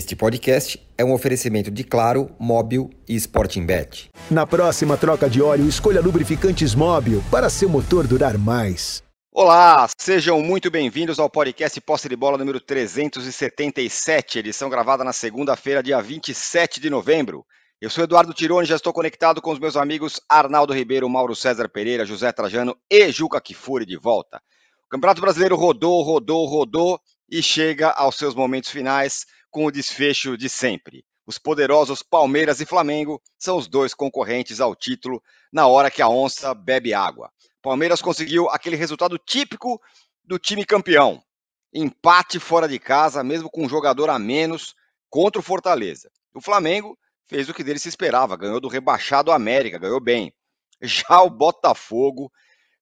[0.00, 4.08] Este podcast é um oferecimento de Claro, Móbil e Sporting Bet.
[4.30, 9.02] Na próxima troca de óleo, escolha lubrificantes Móbil para seu motor durar mais.
[9.30, 15.82] Olá, sejam muito bem-vindos ao podcast Posse de Bola número 377, edição gravada na segunda-feira,
[15.82, 17.44] dia 27 de novembro.
[17.78, 21.68] Eu sou Eduardo Tironi, já estou conectado com os meus amigos Arnaldo Ribeiro, Mauro César
[21.68, 24.40] Pereira, José Trajano e Juca Kifuri de volta.
[24.86, 26.98] O Campeonato Brasileiro rodou, rodou, rodou
[27.30, 31.04] e chega aos seus momentos finais com o desfecho de sempre.
[31.26, 36.08] Os poderosos Palmeiras e Flamengo são os dois concorrentes ao título na hora que a
[36.08, 37.30] onça bebe água.
[37.62, 39.80] Palmeiras conseguiu aquele resultado típico
[40.24, 41.22] do time campeão.
[41.72, 44.74] Empate fora de casa, mesmo com um jogador a menos,
[45.08, 46.10] contra o Fortaleza.
[46.34, 46.98] O Flamengo
[47.28, 50.32] fez o que dele se esperava, ganhou do rebaixado América, ganhou bem.
[50.82, 52.32] Já o Botafogo,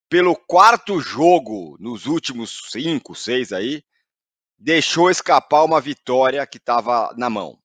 [0.09, 3.83] pelo quarto jogo nos últimos cinco, seis aí,
[4.59, 7.57] deixou escapar uma vitória que estava na mão.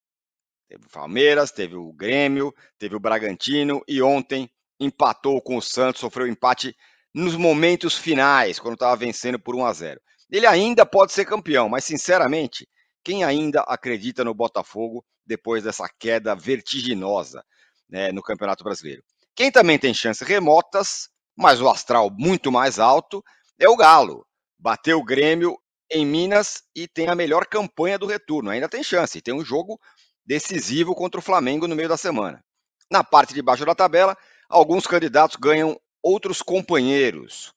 [0.69, 6.01] Teve o Palmeiras, teve o Grêmio, teve o Bragantino e ontem empatou com o Santos,
[6.01, 6.75] sofreu empate
[7.13, 10.01] nos momentos finais, quando estava vencendo por 1 a 0.
[10.31, 12.69] Ele ainda pode ser campeão, mas sinceramente,
[13.03, 17.45] quem ainda acredita no Botafogo depois dessa queda vertiginosa
[17.89, 19.03] né, no Campeonato Brasileiro?
[19.35, 23.23] Quem também tem chances remotas, mas o astral muito mais alto,
[23.59, 24.27] é o Galo.
[24.59, 25.57] Bateu o Grêmio
[25.91, 28.51] em Minas e tem a melhor campanha do retorno.
[28.51, 29.79] Ainda tem chance, tem um jogo
[30.25, 32.43] decisivo contra o Flamengo no meio da semana.
[32.91, 34.17] Na parte de baixo da tabela,
[34.49, 37.53] alguns candidatos ganham outros companheiros.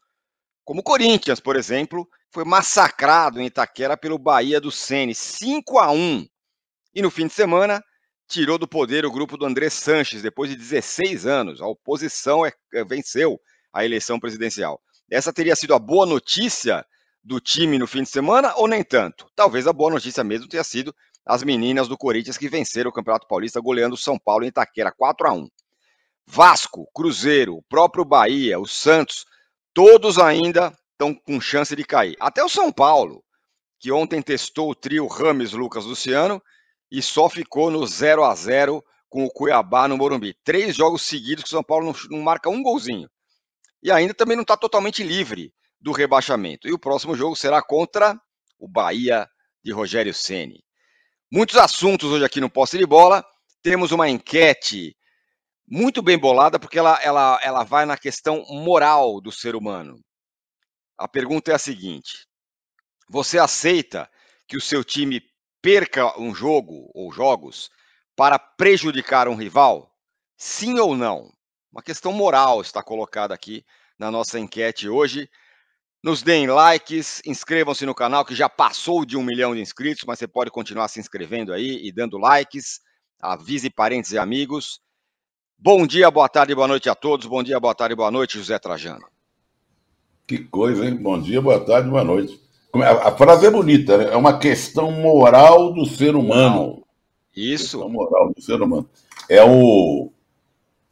[0.63, 5.91] Como o Corinthians, por exemplo, foi massacrado em Itaquera pelo Bahia do Sene, 5 a
[5.91, 6.27] 1.
[6.93, 7.81] E no fim de semana,
[8.27, 11.61] tirou do poder o grupo do André Sanches depois de 16 anos.
[11.61, 12.51] A oposição é,
[12.85, 13.39] venceu
[13.71, 14.81] a eleição presidencial.
[15.09, 16.85] Essa teria sido a boa notícia
[17.27, 19.29] do time no fim de semana ou nem tanto?
[19.35, 23.27] Talvez a boa notícia mesmo tenha sido as meninas do Corinthians que venceram o Campeonato
[23.27, 25.49] Paulista goleando o São Paulo em Itaquera 4 a 1.
[26.25, 29.25] Vasco, Cruzeiro, o próprio Bahia, o Santos,
[29.73, 32.15] todos ainda estão com chance de cair.
[32.17, 33.21] Até o São Paulo,
[33.77, 36.41] que ontem testou o trio Rames Lucas Luciano
[36.89, 40.33] e só ficou no 0 a 0 com o Cuiabá no Morumbi.
[40.45, 43.09] Três jogos seguidos que o São Paulo não, não marca um golzinho.
[43.83, 46.67] E ainda também não está totalmente livre do rebaixamento.
[46.67, 48.19] E o próximo jogo será contra
[48.59, 49.27] o Bahia
[49.63, 50.63] de Rogério Ceni.
[51.31, 53.23] Muitos assuntos hoje aqui no Posse de Bola.
[53.61, 54.95] Temos uma enquete
[55.67, 59.99] muito bem bolada, porque ela, ela, ela vai na questão moral do ser humano.
[60.97, 62.25] A pergunta é a seguinte:
[63.09, 64.09] você aceita
[64.47, 65.21] que o seu time
[65.61, 67.69] perca um jogo ou jogos
[68.15, 69.93] para prejudicar um rival?
[70.37, 71.31] Sim ou não?
[71.71, 73.65] Uma questão moral está colocada aqui
[73.99, 75.29] na nossa enquete hoje.
[76.03, 80.19] Nos deem likes, inscrevam-se no canal que já passou de um milhão de inscritos, mas
[80.19, 82.79] você pode continuar se inscrevendo aí e dando likes.
[83.19, 84.79] Avise parentes e amigos.
[85.57, 87.25] Bom dia, boa tarde, boa noite a todos.
[87.25, 89.07] Bom dia, boa tarde, boa noite, José Trajano.
[90.27, 90.95] Que coisa, hein?
[90.95, 92.39] Bom dia, boa tarde, boa noite.
[92.73, 94.13] A frase é bonita, né?
[94.13, 96.85] É uma questão moral do ser humano.
[97.35, 97.79] Isso.
[97.79, 98.87] Questão moral do ser humano.
[99.27, 100.11] É o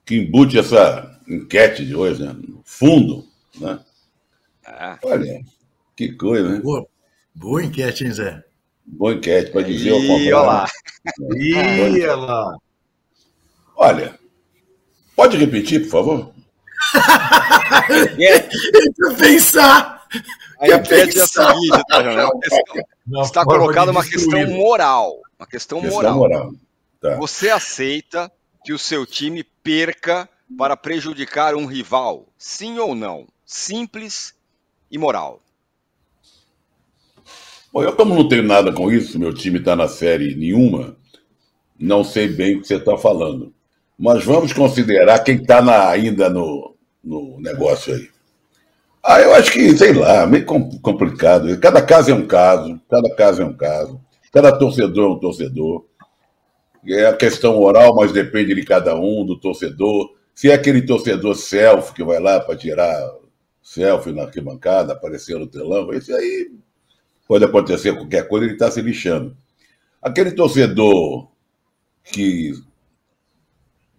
[0.04, 2.34] que embute essa enquete de hoje, né?
[2.34, 3.28] No fundo,
[3.60, 3.80] né?
[4.66, 4.98] Ah.
[5.04, 5.42] Olha,
[5.96, 6.60] que coisa, né?
[6.60, 6.86] Boa,
[7.34, 8.44] boa enquete, hein, Zé?
[8.86, 10.38] Boa enquete, para dizer o contrário.
[10.38, 10.68] Olha lá.
[11.36, 12.58] Ih, olha lá.
[13.78, 14.20] Olha,
[15.16, 16.34] pode repetir, por favor?
[18.18, 18.50] Deixa
[19.00, 19.96] eu pensar.
[20.60, 25.22] Aí a pede é a seguinte, tá, é está colocada uma questão moral.
[25.38, 26.18] Uma questão, questão moral.
[26.18, 26.54] moral.
[27.02, 27.16] Tá.
[27.18, 28.32] Você aceita
[28.64, 32.28] que o seu time perca para prejudicar um rival?
[32.38, 33.28] Sim ou não?
[33.46, 34.34] Simples
[34.96, 35.42] imoral.
[37.72, 40.96] Bom, eu como não tenho nada com isso, meu time está na série nenhuma,
[41.78, 43.54] não sei bem o que você está falando.
[43.98, 48.10] Mas vamos considerar quem está ainda no, no negócio aí.
[49.04, 51.58] Ah, eu acho que, sei lá, meio complicado.
[51.60, 55.86] Cada caso é um caso, cada caso é um caso, cada torcedor é um torcedor.
[56.88, 60.14] É a questão oral, mas depende de cada um, do torcedor.
[60.34, 63.12] Se é aquele torcedor self que vai lá para tirar
[63.66, 66.52] selfie na arquibancada, aparecer no telão, isso aí
[67.28, 69.36] pode acontecer qualquer coisa, ele está se lixando.
[70.00, 71.28] Aquele torcedor
[72.04, 72.54] que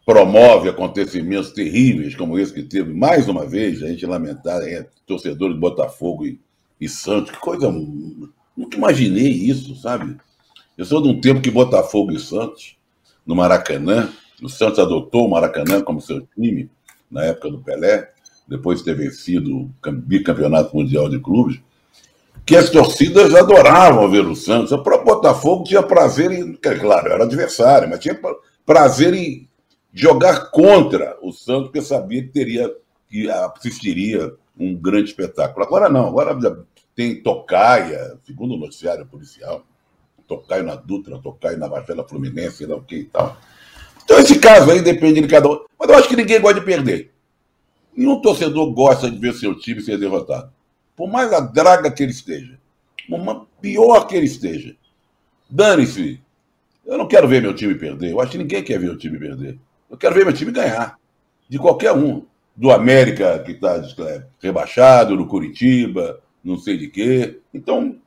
[0.04, 5.52] promove acontecimentos terríveis como esse que teve mais uma vez, a gente lamentar, é, torcedor
[5.52, 6.40] de Botafogo e,
[6.80, 7.68] e Santos, que coisa.
[8.56, 10.16] Nunca imaginei isso, sabe?
[10.78, 12.76] Eu sou de um tempo que Botafogo e Santos,
[13.26, 16.70] no Maracanã, o Santos adotou o Maracanã como seu time,
[17.10, 18.12] na época do Pelé,
[18.46, 21.60] depois de ter vencido o bicampeonato mundial de clubes,
[22.44, 24.70] que as torcidas adoravam ver o Santos.
[24.70, 26.54] O próprio Botafogo tinha prazer em.
[26.54, 28.18] Claro, era adversário, mas tinha
[28.64, 29.48] prazer em
[29.92, 32.72] jogar contra o Santos, porque sabia que teria
[33.08, 35.64] que assistiria um grande espetáculo.
[35.64, 36.36] Agora não, agora
[36.94, 39.64] tem tocaia, segundo o noticiário policial,
[40.26, 43.36] tocaio na Dutra, tocaio na Baixada Fluminense, sei lá o que e tal.
[44.04, 45.64] Então esse caso aí depende de cada um.
[45.78, 47.12] Mas eu acho que ninguém gosta de perder.
[47.96, 50.52] Nenhum torcedor gosta de ver seu time ser derrotado.
[50.94, 52.58] Por mais a draga que ele esteja.
[53.08, 54.76] Por pior que ele esteja.
[55.48, 56.20] Dane-se.
[56.84, 58.12] Eu não quero ver meu time perder.
[58.12, 59.58] Eu acho que ninguém quer ver o time perder.
[59.90, 60.98] Eu quero ver meu time ganhar.
[61.48, 62.24] De qualquer um.
[62.54, 63.82] Do América, que está
[64.40, 67.38] rebaixado, do Curitiba, não sei de quê.
[67.52, 67.98] Então,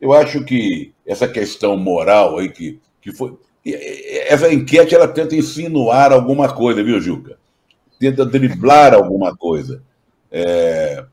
[0.00, 3.36] eu acho que essa questão moral aí que, que foi.
[4.28, 7.36] Essa enquete ela tenta insinuar alguma coisa, viu, Juca?
[7.98, 9.82] Tenta driblar alguma coisa.
[10.30, 11.04] É...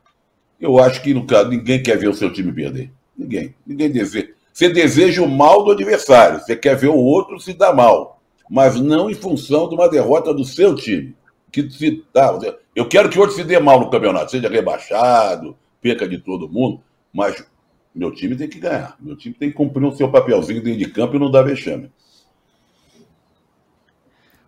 [0.60, 2.90] Eu acho que no caso ninguém quer ver o seu time perder.
[3.16, 3.54] Ninguém.
[3.66, 4.28] Ninguém deseja.
[4.52, 6.40] Você deseja o mal do adversário.
[6.40, 8.20] Você quer ver o outro se dar mal.
[8.48, 11.14] Mas não em função de uma derrota do seu time.
[11.50, 12.38] Que se, tá,
[12.74, 16.48] eu quero que o outro se dê mal no campeonato, seja rebaixado, perca de todo
[16.48, 16.80] mundo,
[17.12, 17.46] mas
[17.94, 18.96] meu time tem que ganhar.
[18.98, 21.92] Meu time tem que cumprir o seu papelzinho dentro de campo e não dar vexame.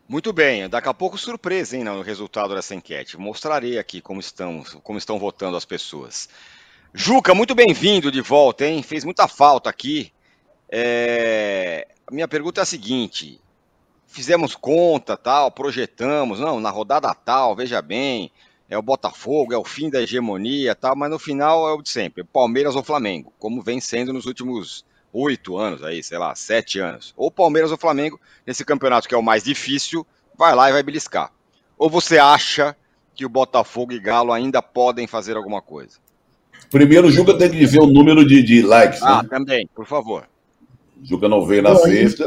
[0.09, 3.19] Muito bem, daqui a pouco surpresa hein, no resultado dessa enquete.
[3.19, 6.29] Mostrarei aqui como estão, como estão votando as pessoas.
[6.95, 8.85] Juca, muito bem-vindo de volta, hein?
[8.85, 10.13] Fez muita falta aqui.
[10.71, 11.89] É...
[12.09, 13.41] Minha pergunta é a seguinte:
[14.07, 18.31] fizemos conta, tal, projetamos, não, na rodada tal, veja bem,
[18.71, 21.89] é o Botafogo, é o fim da hegemonia, tal, mas no final é o de
[21.89, 24.85] sempre, Palmeiras ou Flamengo, como vem sendo nos últimos
[25.17, 27.15] oito anos aí, sei lá, sete anos.
[27.17, 30.83] Ou Palmeiras ou Flamengo, nesse campeonato que é o mais difícil, vai lá e vai
[30.83, 31.33] beliscar.
[31.79, 32.77] Ou você acha
[33.15, 35.99] que o Botafogo e Galo ainda podem fazer alguma coisa?
[36.71, 39.03] Primeiro, o Juca tem que dizer o número de, de likes.
[39.03, 39.29] Ah, né?
[39.29, 40.29] também, por favor.
[41.01, 42.25] O Juca não veio na Bom, sexta.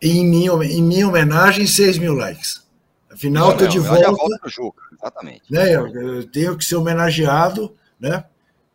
[0.00, 2.64] Em minha, em minha homenagem, 6 mil likes.
[3.10, 4.10] Afinal, estou de volta.
[4.10, 5.42] volta Juca, exatamente.
[5.50, 8.24] Né, eu, eu, tenho que ser homenageado, né?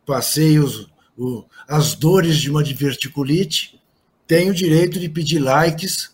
[0.06, 0.89] Passei os,
[1.20, 3.80] o, as dores de uma diverticulite,
[4.26, 6.10] tenho o direito de pedir likes.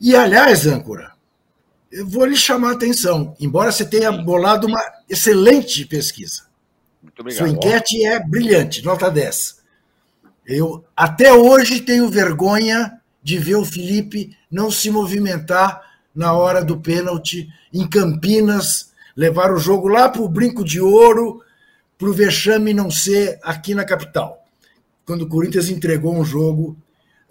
[0.00, 1.12] E, aliás, âncora,
[1.90, 6.42] eu vou lhe chamar a atenção, embora você tenha bolado uma excelente pesquisa.
[7.02, 7.46] Muito obrigado.
[7.46, 9.62] Sua enquete é brilhante, nota 10.
[10.46, 15.80] Eu até hoje tenho vergonha de ver o Felipe não se movimentar
[16.14, 21.42] na hora do pênalti em Campinas, levar o jogo lá para o brinco de ouro,
[21.96, 24.41] para o vexame não ser aqui na capital,
[25.04, 26.76] quando o Corinthians entregou um jogo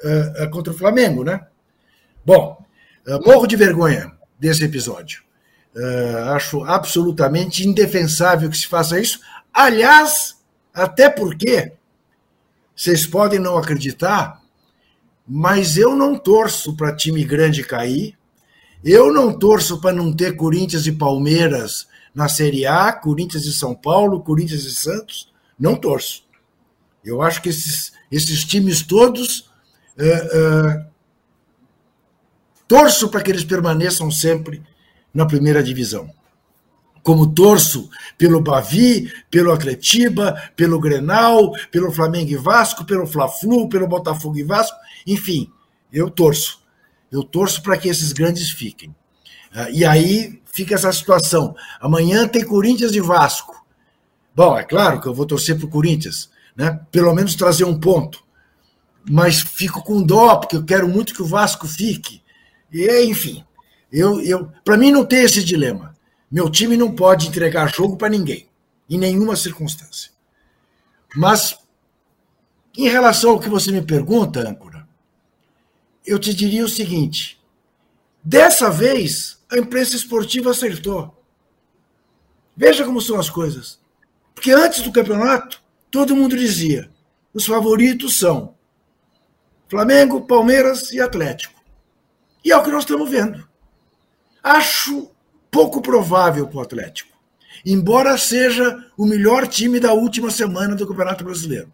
[0.04, 1.46] uh, uh, contra o Flamengo, né?
[2.26, 2.64] Bom,
[3.08, 5.24] uh, morro de vergonha desse episódio.
[6.34, 9.20] acho absolutamente indefensável que se faça isso.
[9.54, 10.36] Aliás,
[10.74, 11.74] até porque
[12.76, 14.42] vocês podem não acreditar,
[15.28, 18.18] mas eu não torço para time grande cair.
[18.84, 23.76] Eu não torço para não ter Corinthians e Palmeiras na Série A, Corinthians e São
[23.76, 25.32] Paulo, Corinthians e Santos.
[25.60, 26.24] Não torço.
[27.04, 29.50] Eu acho que esses, esses times todos.
[29.98, 30.92] Uh, uh,
[32.68, 34.64] torço para que eles permaneçam sempre
[35.14, 36.10] na primeira divisão
[37.04, 43.88] como torço pelo Bavi, pelo Atletiba, pelo Grenal, pelo Flamengo e Vasco, pelo Fla-Flu, pelo
[43.88, 45.52] Botafogo e Vasco, enfim,
[45.92, 46.62] eu torço.
[47.12, 48.96] Eu torço para que esses grandes fiquem.
[49.54, 51.56] Ah, e aí fica essa situação.
[51.80, 53.66] Amanhã tem Corinthians e Vasco.
[54.34, 56.80] Bom, é claro que eu vou torcer para o Corinthians, né?
[56.92, 58.24] pelo menos trazer um ponto.
[59.10, 62.22] Mas fico com dó, porque eu quero muito que o Vasco fique.
[62.72, 63.44] E, enfim,
[63.92, 65.96] eu, eu, para mim não tem esse dilema.
[66.32, 68.48] Meu time não pode entregar jogo para ninguém,
[68.90, 70.12] em nenhuma circunstância.
[71.16, 71.58] Mas,
[72.78, 74.88] em relação ao que você me pergunta, âncora,
[76.06, 77.42] eu te diria o seguinte:
[78.24, 81.18] dessa vez, a imprensa esportiva acertou.
[82.56, 83.80] Veja como são as coisas.
[84.34, 85.62] Porque antes do campeonato,
[85.92, 86.90] todo mundo dizia:
[87.34, 88.56] os favoritos são
[89.70, 91.62] Flamengo, Palmeiras e Atlético.
[92.44, 93.48] E é o que nós estamos vendo.
[94.42, 95.12] Acho
[95.52, 97.16] pouco provável para o Atlético,
[97.66, 101.72] embora seja o melhor time da última semana do Campeonato Brasileiro.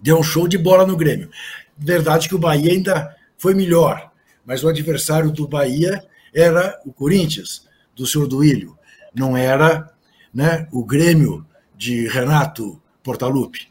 [0.00, 1.30] Deu um show de bola no Grêmio.
[1.76, 4.10] Verdade que o Bahia ainda foi melhor,
[4.44, 6.04] mas o adversário do Bahia
[6.34, 8.78] era o Corinthians, do senhor Duílio,
[9.14, 9.92] não era
[10.32, 11.46] né, o Grêmio
[11.78, 13.68] de Renato Portaluppi.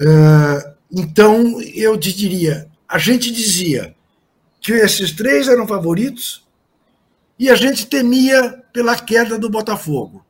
[0.00, 3.94] Uh, então, eu te diria, a gente dizia
[4.58, 6.46] que esses três eram favoritos
[7.38, 10.24] e a gente temia pela queda do Botafogo.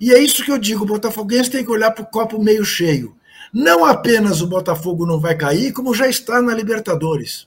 [0.00, 2.64] E é isso que eu digo: o Botafoguense tem que olhar para o copo meio
[2.64, 3.16] cheio.
[3.52, 7.46] Não apenas o Botafogo não vai cair, como já está na Libertadores.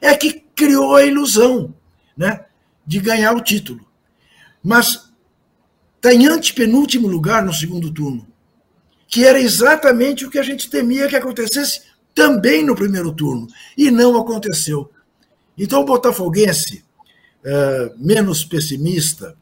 [0.00, 1.74] É que criou a ilusão
[2.16, 2.44] né,
[2.86, 3.86] de ganhar o título.
[4.62, 5.13] Mas
[6.04, 8.26] está em antepenúltimo lugar no segundo turno,
[9.08, 11.80] que era exatamente o que a gente temia que acontecesse
[12.14, 14.90] também no primeiro turno, e não aconteceu.
[15.56, 16.84] Então o Botafoguense,
[17.42, 19.34] é, menos pessimista,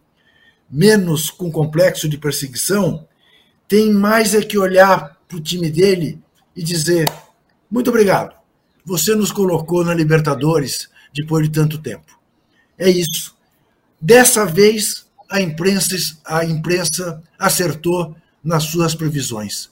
[0.70, 3.08] menos com complexo de perseguição,
[3.66, 6.20] tem mais é que olhar para o time dele
[6.54, 7.10] e dizer:
[7.68, 8.36] muito obrigado,
[8.84, 12.20] você nos colocou na Libertadores depois de tanto tempo.
[12.78, 13.34] É isso.
[14.00, 15.96] Dessa vez, a imprensa,
[16.26, 19.70] a imprensa acertou nas suas previsões.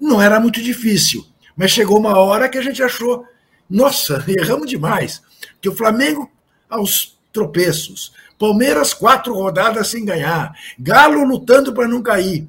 [0.00, 1.24] Não era muito difícil,
[1.54, 3.26] mas chegou uma hora que a gente achou:
[3.68, 5.22] nossa, erramos demais.
[5.60, 6.30] Que o Flamengo,
[6.68, 12.48] aos tropeços, Palmeiras, quatro rodadas sem ganhar, Galo lutando para não cair.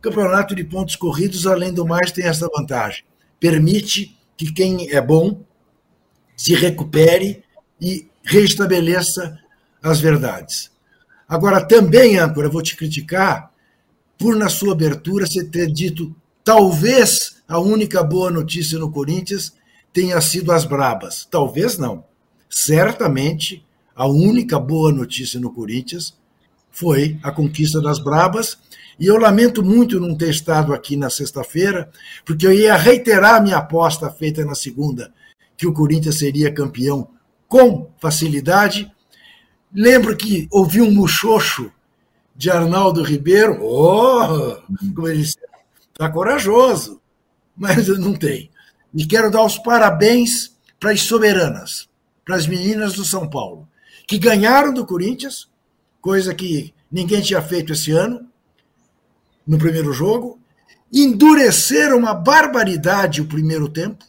[0.00, 3.02] Campeonato de pontos corridos, além do mais, tem essa vantagem.
[3.40, 5.42] Permite que quem é bom
[6.36, 7.42] se recupere
[7.80, 9.36] e restabeleça
[9.82, 10.70] as verdades.
[11.28, 13.52] Agora, também, âncora, vou te criticar
[14.18, 19.52] por, na sua abertura, você ter dito talvez a única boa notícia no Corinthians
[19.92, 21.26] tenha sido as brabas.
[21.30, 22.04] Talvez não.
[22.48, 26.16] Certamente, a única boa notícia no Corinthians
[26.70, 28.58] foi a conquista das brabas
[28.98, 31.90] e eu lamento muito não ter estado aqui na sexta-feira,
[32.24, 35.12] porque eu ia reiterar a minha aposta feita na segunda,
[35.56, 37.08] que o Corinthians seria campeão
[37.46, 38.90] com facilidade.
[39.72, 41.70] Lembro que ouvi um muxoxo
[42.34, 43.58] de Arnaldo Ribeiro.
[43.62, 44.62] Oh,
[44.94, 45.36] como ele disse,
[45.92, 47.00] está corajoso,
[47.56, 48.50] mas não tem.
[48.94, 51.88] E quero dar os parabéns para as soberanas,
[52.24, 53.68] para as meninas do São Paulo,
[54.06, 55.48] que ganharam do Corinthians,
[56.00, 58.26] coisa que ninguém tinha feito esse ano,
[59.46, 60.38] no primeiro jogo,
[60.92, 64.04] endureceram uma barbaridade o primeiro tempo.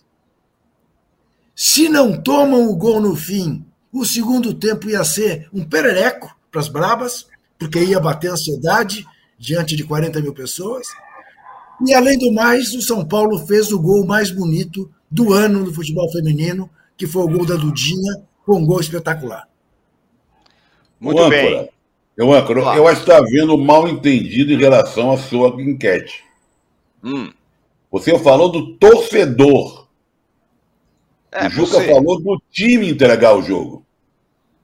[1.55, 6.61] Se não tomam o gol no fim, o segundo tempo ia ser um perereco para
[6.61, 7.27] as brabas,
[7.57, 9.05] porque ia bater ansiedade
[9.37, 10.87] diante de 40 mil pessoas.
[11.85, 15.73] E, além do mais, o São Paulo fez o gol mais bonito do ano no
[15.73, 19.47] futebol feminino, que foi o gol da Dudinha, com um gol espetacular.
[20.99, 21.69] Muito bem.
[22.17, 22.77] Eu, Ancora, claro.
[22.77, 26.25] eu acho que está havendo mal entendido em relação à sua enquete.
[27.01, 27.31] Hum.
[27.89, 29.78] Você falou do torcedor.
[31.31, 31.87] É, o Juca você...
[31.87, 33.85] falou do time entregar o jogo.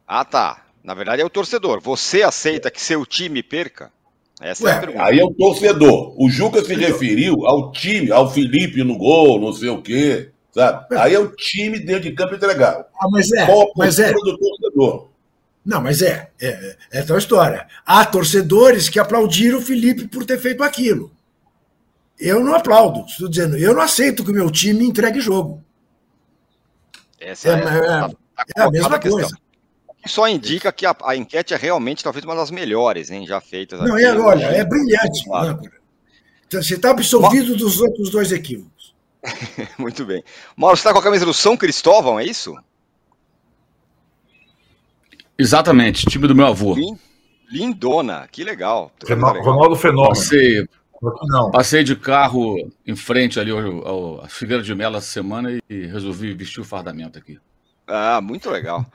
[0.07, 0.65] Ah, tá.
[0.84, 1.81] Na verdade é o torcedor.
[1.81, 3.91] Você aceita que seu time perca?
[4.41, 5.03] Essa Ué, é a pergunta.
[5.03, 6.13] Aí é o torcedor.
[6.22, 10.29] O Juca se referiu ao time, ao Felipe no gol, não sei o quê.
[10.51, 10.95] Sabe?
[10.98, 12.86] Aí é o time dentro de campo entregar.
[13.00, 13.45] Ah, mas é.
[13.45, 14.12] Qual mas é.
[14.12, 15.10] do torcedor?
[15.65, 17.67] Não, mas é, é, é tal história.
[17.86, 21.12] Há torcedores que aplaudiram o Felipe por ter feito aquilo.
[22.19, 25.64] Eu não aplaudo, estou dizendo, eu não aceito que o meu time entregue jogo.
[27.25, 29.36] Essa é, é, é, tá, tá é a mesma coisa.
[30.05, 33.79] Só indica que a, a, enquete é realmente talvez uma das melhores, hein, já feitas.
[33.79, 35.25] Não, é, olha, é brilhante.
[35.25, 35.60] Claro.
[36.46, 38.94] Então, você está absolvido dos outros dois equívocos.
[39.79, 40.24] Muito bem.
[40.55, 42.55] Mauro, você está com a camisa do São Cristóvão, é isso?
[45.38, 46.75] Exatamente, time do meu avô.
[47.51, 48.91] Lindona, que legal.
[49.41, 50.15] Ronaldo Fenômeno.
[51.02, 55.86] Passei, passei de carro em frente ali ao, ao Figueira de Melo essa semana e
[55.86, 57.40] resolvi vestir o fardamento aqui.
[57.88, 58.86] Ah, muito legal.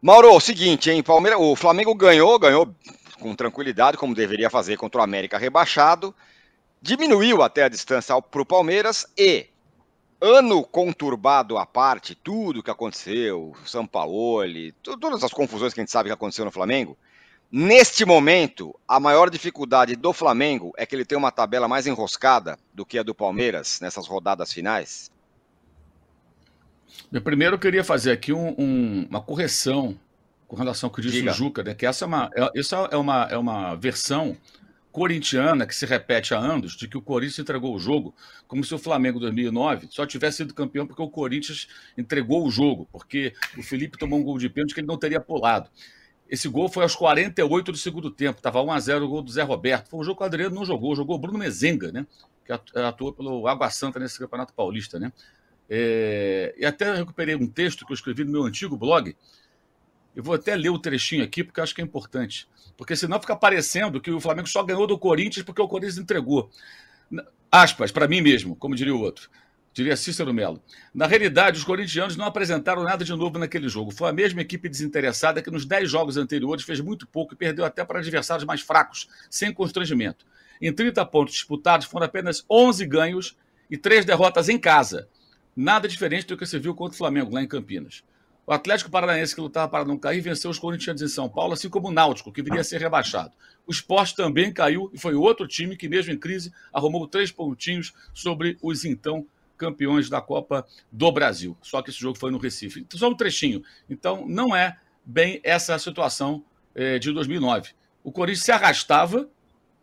[0.00, 1.02] Mauro, o seguinte, hein?
[1.02, 2.74] Palmeiras, o Flamengo ganhou, ganhou
[3.20, 6.14] com tranquilidade, como deveria fazer contra o América rebaixado.
[6.80, 9.46] Diminuiu até a distância para o Palmeiras e
[10.20, 14.42] ano conturbado à parte, tudo que aconteceu, São Paulo,
[14.82, 16.96] todas as confusões que a gente sabe que aconteceu no Flamengo,
[17.52, 22.58] neste momento, a maior dificuldade do Flamengo é que ele tem uma tabela mais enroscada
[22.72, 25.10] do que a do Palmeiras nessas rodadas finais?
[27.12, 29.98] Eu primeiro eu queria fazer aqui um, um, uma correção
[30.48, 31.30] com relação ao que disse Diga.
[31.30, 31.74] o Juca, né?
[31.74, 34.36] que essa é uma, é, essa é uma, é uma versão
[34.90, 38.14] corintiana que se repete há anos, de que o Corinthians entregou o jogo
[38.46, 42.86] como se o Flamengo 2009 só tivesse sido campeão porque o Corinthians entregou o jogo,
[42.92, 45.70] porque o Felipe tomou um gol de pênalti que ele não teria pulado.
[46.32, 49.30] Esse gol foi aos 48 do segundo tempo, estava 1 a 0 o gol do
[49.30, 49.90] Zé Roberto.
[49.90, 52.06] Foi um jogo que o Adriano não jogou, jogou o Bruno Mezenga, né?
[52.46, 55.12] Que atuou pelo Água Santa nesse Campeonato Paulista, né?
[55.68, 56.54] É...
[56.56, 59.14] E até recuperei um texto que eu escrevi no meu antigo blog.
[60.16, 62.48] Eu vou até ler o trechinho aqui porque eu acho que é importante.
[62.78, 66.48] Porque senão fica parecendo que o Flamengo só ganhou do Corinthians porque o Corinthians entregou.
[67.50, 69.28] Aspas, para mim mesmo, como diria o outro.
[69.72, 70.62] Diria Cícero Melo.
[70.94, 73.90] Na realidade, os corintianos não apresentaram nada de novo naquele jogo.
[73.90, 77.64] Foi a mesma equipe desinteressada que nos 10 jogos anteriores fez muito pouco e perdeu
[77.64, 80.26] até para adversários mais fracos, sem constrangimento.
[80.60, 83.36] em 30 pontos disputados, foram apenas 11 ganhos
[83.68, 85.08] e 3 derrotas em casa.
[85.56, 88.04] Nada diferente do que você viu contra o Flamengo, lá em Campinas.
[88.46, 91.68] O Atlético Paranaense, que lutava para não cair, venceu os Corinthians em São Paulo, assim
[91.68, 93.32] como o Náutico, que viria a ser rebaixado.
[93.66, 97.92] O Esporte também caiu e foi outro time que, mesmo em crise, arrumou três pontinhos
[98.12, 99.26] sobre os então
[99.56, 101.56] campeões da Copa do Brasil.
[101.62, 102.80] Só que esse jogo foi no Recife.
[102.80, 103.62] Então, só um trechinho.
[103.88, 106.44] Então, não é bem essa situação
[106.74, 107.70] é, de 2009.
[108.02, 109.28] O Corinthians se arrastava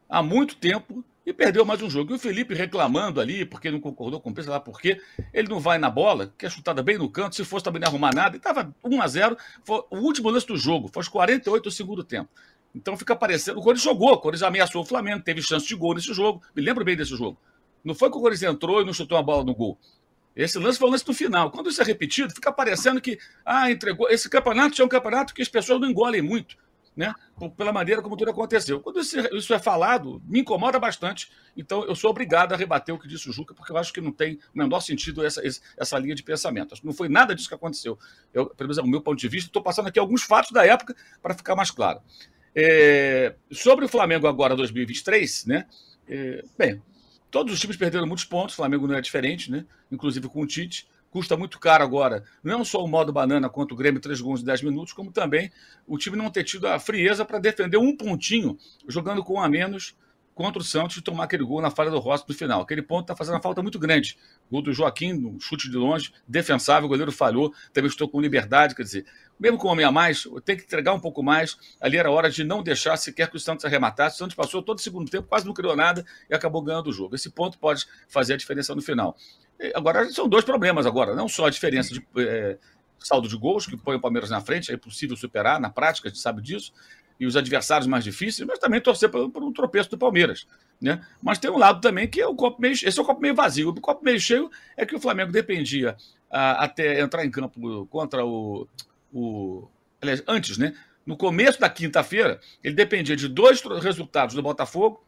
[0.10, 2.12] há muito tempo e perdeu mais um jogo.
[2.12, 5.00] E o Felipe reclamando ali, porque não concordou com o sei lá por quê,
[5.34, 7.88] ele não vai na bola, que é chutada bem no canto, se fosse também não
[7.88, 11.08] arrumar nada, e estava 1 a 0 foi o último lance do jogo, foi aos
[11.08, 12.30] 48 do segundo tempo.
[12.74, 13.60] Então fica parecendo.
[13.60, 16.42] O Corinthians jogou, o Corinthians ameaçou o Flamengo, teve chance de gol nesse jogo.
[16.56, 17.38] Me lembro bem desse jogo.
[17.84, 19.78] Não foi que o Corinthians entrou e não chutou a bola no gol.
[20.36, 21.52] Esse lance foi o lance do final.
[21.52, 24.10] Quando isso é repetido, fica parecendo que, ah, entregou.
[24.10, 26.58] Esse campeonato é um campeonato que as pessoas não engolem muito
[27.00, 27.14] né?
[27.56, 28.82] Pela maneira como tudo aconteceu.
[28.82, 31.32] Quando isso, isso, é falado, me incomoda bastante.
[31.56, 34.02] Então, eu sou obrigado a rebater o que disse o Juca, porque eu acho que
[34.02, 35.42] não tem o menor sentido essa,
[35.78, 36.76] essa linha de pensamento.
[36.84, 37.98] Não foi nada disso que aconteceu.
[38.34, 40.94] Eu, pelo menos, do meu ponto de vista, estou passando aqui alguns fatos da época
[41.22, 42.02] para ficar mais claro.
[42.54, 45.68] É, sobre o Flamengo agora 2023, né?
[46.06, 46.82] É, bem,
[47.32, 49.66] todos os times perderam muitos pontos, o Flamengo não é diferente, né?
[49.92, 53.76] Inclusive com o Tite custa muito caro agora, não só o modo banana quanto o
[53.76, 55.52] Grêmio 3 gols em 10 minutos, como também
[55.88, 58.58] o time não ter tido a frieza para defender um pontinho,
[58.88, 59.96] jogando com um a menos
[60.40, 62.62] contra o Santos e tomar aquele gol na falha do Rossi no final.
[62.62, 64.18] Aquele ponto está fazendo uma falta muito grande.
[64.50, 68.74] Gol do Joaquim, um chute de longe, defensável, o goleiro falhou, também estou com liberdade,
[68.74, 69.06] quer dizer,
[69.38, 71.58] mesmo com o homem a mais, tem que entregar um pouco mais.
[71.82, 74.16] Ali era hora de não deixar sequer que o Santos arrematasse.
[74.16, 76.94] O Santos passou todo o segundo tempo, quase não criou nada e acabou ganhando o
[76.94, 77.16] jogo.
[77.16, 79.18] Esse ponto pode fazer a diferença no final.
[79.76, 81.16] Agora, são dois problemas agora.
[81.16, 82.58] Não só a diferença de é,
[82.98, 86.12] saldo de gols, que põe o Palmeiras na frente, é impossível superar, na prática, a
[86.12, 86.72] gente sabe disso,
[87.20, 90.48] e os adversários mais difíceis, mas também torcer por, por um tropeço do Palmeiras.
[90.82, 91.06] Né?
[91.22, 93.36] Mas tem um lado também que é o copo meio Esse é o copo meio
[93.36, 93.70] vazio.
[93.70, 95.98] O copo meio cheio é que o Flamengo dependia
[96.32, 98.68] a, até entrar em campo contra o,
[99.14, 99.68] o.
[100.02, 100.74] Aliás, antes, né?
[101.06, 105.04] No começo da quinta-feira, ele dependia de dois resultados do Botafogo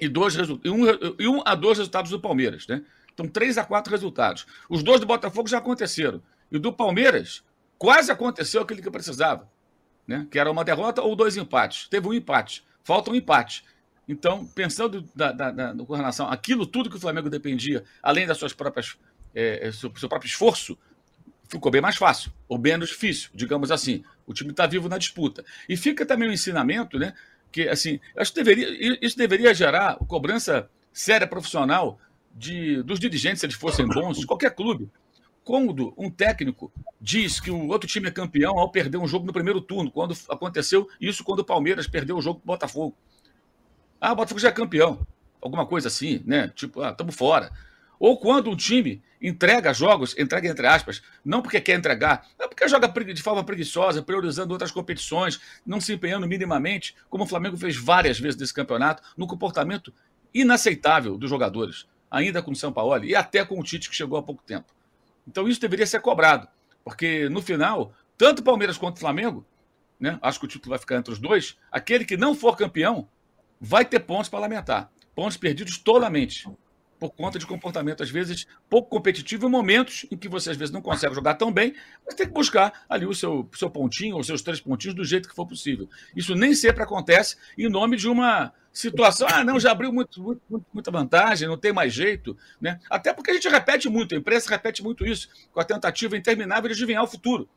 [0.00, 0.84] e, dois, e, um,
[1.18, 2.82] e um a dois resultados do Palmeiras, né?
[3.12, 4.46] Então, três a quatro resultados.
[4.70, 6.22] Os dois do Botafogo já aconteceram.
[6.50, 7.42] E o do Palmeiras
[7.76, 9.50] quase aconteceu aquilo que precisava,
[10.08, 10.26] né?
[10.30, 11.86] que era uma derrota ou dois empates.
[11.88, 12.64] Teve um empate.
[12.82, 13.62] Falta um empate.
[14.08, 18.38] Então, pensando da, da, da, com relação àquilo tudo que o Flamengo dependia, além das
[18.38, 18.96] suas próprias,
[19.34, 20.78] é, seu, seu próprio esforço,
[21.46, 24.02] ficou bem mais fácil, ou menos difícil, digamos assim.
[24.26, 25.44] O time está vivo na disputa.
[25.68, 27.12] E fica também o um ensinamento, né?
[27.52, 32.00] Que assim, acho que deveria, isso deveria gerar cobrança séria profissional
[32.34, 34.90] de, dos dirigentes, se eles fossem bons, de qualquer clube.
[35.48, 39.32] Quando um técnico diz que o outro time é campeão ao perder um jogo no
[39.32, 42.94] primeiro turno, quando aconteceu isso quando o Palmeiras perdeu o jogo com o Botafogo.
[43.98, 45.06] Ah, o Botafogo já é campeão.
[45.40, 46.52] Alguma coisa assim, né?
[46.54, 47.50] Tipo, ah, estamos fora.
[47.98, 52.68] Ou quando um time entrega jogos, entrega entre aspas, não porque quer entregar, não porque
[52.68, 57.74] joga de forma preguiçosa, priorizando outras competições, não se empenhando minimamente, como o Flamengo fez
[57.74, 59.94] várias vezes nesse campeonato, no comportamento
[60.34, 64.18] inaceitável dos jogadores ainda com o São Paulo e até com o Tite, que chegou
[64.18, 64.77] há pouco tempo.
[65.28, 66.48] Então isso deveria ser cobrado,
[66.82, 69.46] porque no final, tanto Palmeiras quanto Flamengo,
[70.00, 73.06] né, acho que o título vai ficar entre os dois, aquele que não for campeão
[73.60, 74.90] vai ter pontos para lamentar.
[75.14, 76.48] Pontos perdidos totalmente
[76.98, 80.72] por conta de comportamento, às vezes, pouco competitivo em momentos em que você, às vezes,
[80.72, 84.24] não consegue jogar tão bem, mas tem que buscar ali o seu, seu pontinho, ou
[84.24, 85.88] seus três pontinhos, do jeito que for possível.
[86.16, 90.66] Isso nem sempre acontece em nome de uma situação, ah, não, já abriu muito, muito,
[90.72, 92.78] muita vantagem, não tem mais jeito, né?
[92.88, 96.68] Até porque a gente repete muito, a imprensa repete muito isso, com a tentativa interminável
[96.68, 97.48] de adivinhar o futuro.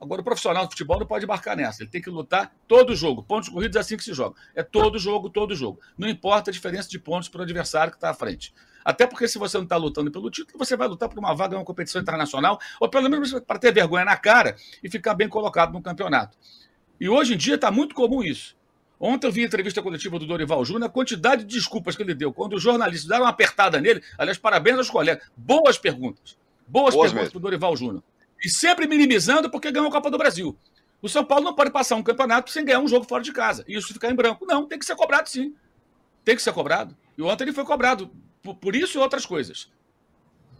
[0.00, 1.82] Agora, o profissional do futebol não pode embarcar nessa.
[1.82, 3.22] Ele tem que lutar todo jogo.
[3.22, 4.36] Pontos corridos é assim que se joga.
[4.54, 5.80] É todo jogo, todo jogo.
[5.96, 8.54] Não importa a diferença de pontos para o adversário que está à frente.
[8.84, 11.54] Até porque, se você não está lutando pelo título, você vai lutar por uma vaga
[11.54, 15.28] em uma competição internacional, ou pelo menos para ter vergonha na cara e ficar bem
[15.28, 16.38] colocado no campeonato.
[17.00, 18.56] E hoje em dia está muito comum isso.
[19.00, 22.14] Ontem eu vi a entrevista coletiva do Dorival Júnior, a quantidade de desculpas que ele
[22.14, 22.32] deu.
[22.32, 25.28] Quando os jornalistas deram uma apertada nele, aliás, parabéns aos colegas.
[25.36, 26.36] Boas perguntas.
[26.66, 28.02] Boas, Boas perguntas para o Dorival Júnior.
[28.44, 30.56] E sempre minimizando porque ganhou a Copa do Brasil.
[31.00, 33.64] O São Paulo não pode passar um campeonato sem ganhar um jogo fora de casa.
[33.68, 34.44] E isso ficar em branco.
[34.46, 35.54] Não, tem que ser cobrado sim.
[36.24, 36.96] Tem que ser cobrado.
[37.16, 38.10] E ontem ele foi cobrado
[38.42, 39.70] por, por isso e outras coisas.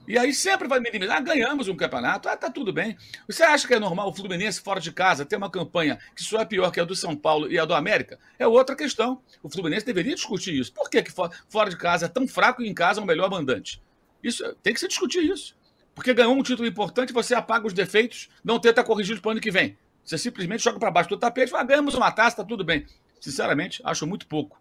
[0.08, 1.18] E aí sempre vai minimizar.
[1.18, 2.30] Ah, ganhamos um campeonato.
[2.30, 2.96] Ah, tá tudo bem.
[3.26, 6.40] Você acha que é normal o Fluminense fora de casa ter uma campanha que só
[6.40, 8.18] é pior que a do São Paulo e a do América?
[8.38, 9.20] É outra questão.
[9.42, 10.72] O Fluminense deveria discutir isso.
[10.72, 13.28] Por que, que fora de casa é tão fraco e em casa é o melhor
[13.28, 13.82] mandante?
[14.22, 15.57] Isso tem que se discutir isso.
[15.98, 19.40] Porque ganhou um título importante, você apaga os defeitos, não tenta corrigir para o ano
[19.40, 19.76] que vem.
[20.04, 22.86] Você simplesmente joga para baixo do tapete fala, ah, ganhamos uma taça, tá tudo bem.
[23.20, 24.60] Sinceramente, acho muito pouco.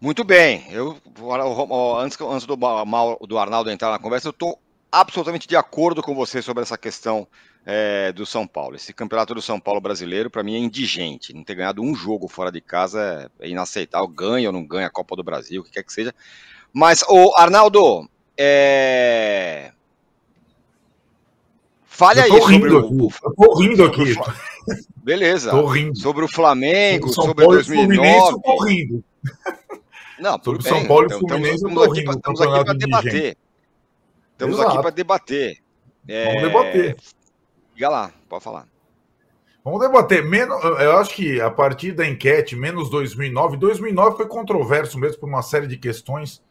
[0.00, 0.66] Muito bem.
[0.68, 1.00] Eu,
[2.00, 4.58] antes, antes do, do Arnaldo entrar na conversa, eu estou
[4.90, 7.28] absolutamente de acordo com você sobre essa questão
[7.64, 8.74] é, do São Paulo.
[8.74, 11.32] Esse campeonato do São Paulo brasileiro, para mim, é indigente.
[11.32, 14.08] Não ter ganhado um jogo fora de casa é, inaceitável.
[14.08, 16.12] Ganha ou não ganha a Copa do Brasil, o que quer que seja.
[16.72, 18.08] Mas, o Arnaldo,
[18.42, 19.72] é...
[21.84, 23.08] fale aí sobre o.
[23.24, 24.14] Eu tô rindo aqui.
[24.96, 25.50] Beleza.
[25.50, 25.96] Tô rindo.
[25.98, 28.32] Sobre o Flamengo, sobre, sobre Paulo 2009.
[28.32, 29.04] Eu tô rindo.
[30.18, 33.36] Não, sobre São Paulo e então, Fluminense, estamos, aqui, estamos aqui para debater.
[34.32, 34.70] Estamos Exato.
[34.70, 35.56] aqui para debater.
[36.08, 36.24] É...
[36.26, 36.96] Vamos debater.
[37.74, 38.68] Diga lá, pode falar.
[39.64, 40.24] Vamos debater.
[40.24, 45.28] Menos, eu acho que a partir da enquete, menos 2009, 2009 foi controverso mesmo por
[45.28, 46.42] uma série de questões.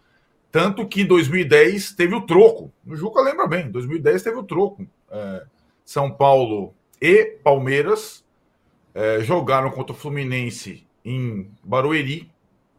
[0.52, 2.72] Tanto que em 2010 teve o troco.
[2.86, 4.86] O Juca lembra bem, em 2010 teve o troco.
[5.10, 5.46] É,
[5.86, 8.26] São Paulo e Palmeiras
[8.94, 12.30] é, jogaram contra o Fluminense em Barueri,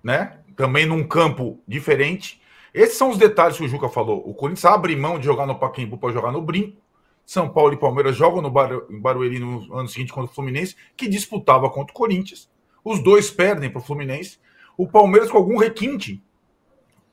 [0.02, 0.38] né?
[0.56, 2.40] também num campo diferente.
[2.74, 4.22] Esses são os detalhes que o Juca falou.
[4.26, 6.80] O Corinthians abre mão de jogar no Pacaembu para jogar no Brinco.
[7.24, 10.76] São Paulo e Palmeiras jogam no Bar em Barueri no ano seguinte contra o Fluminense,
[10.96, 12.50] que disputava contra o Corinthians.
[12.84, 14.38] Os dois perdem para o Fluminense.
[14.76, 16.22] O Palmeiras com algum requinte,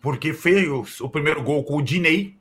[0.01, 2.35] porque fez o primeiro gol com o Dinei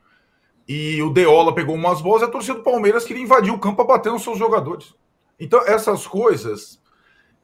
[0.67, 2.23] e o Deola pegou umas bolas.
[2.23, 4.93] A torcida do Palmeiras queria invadir o campo para bater nos seus jogadores.
[5.39, 6.79] Então, essas coisas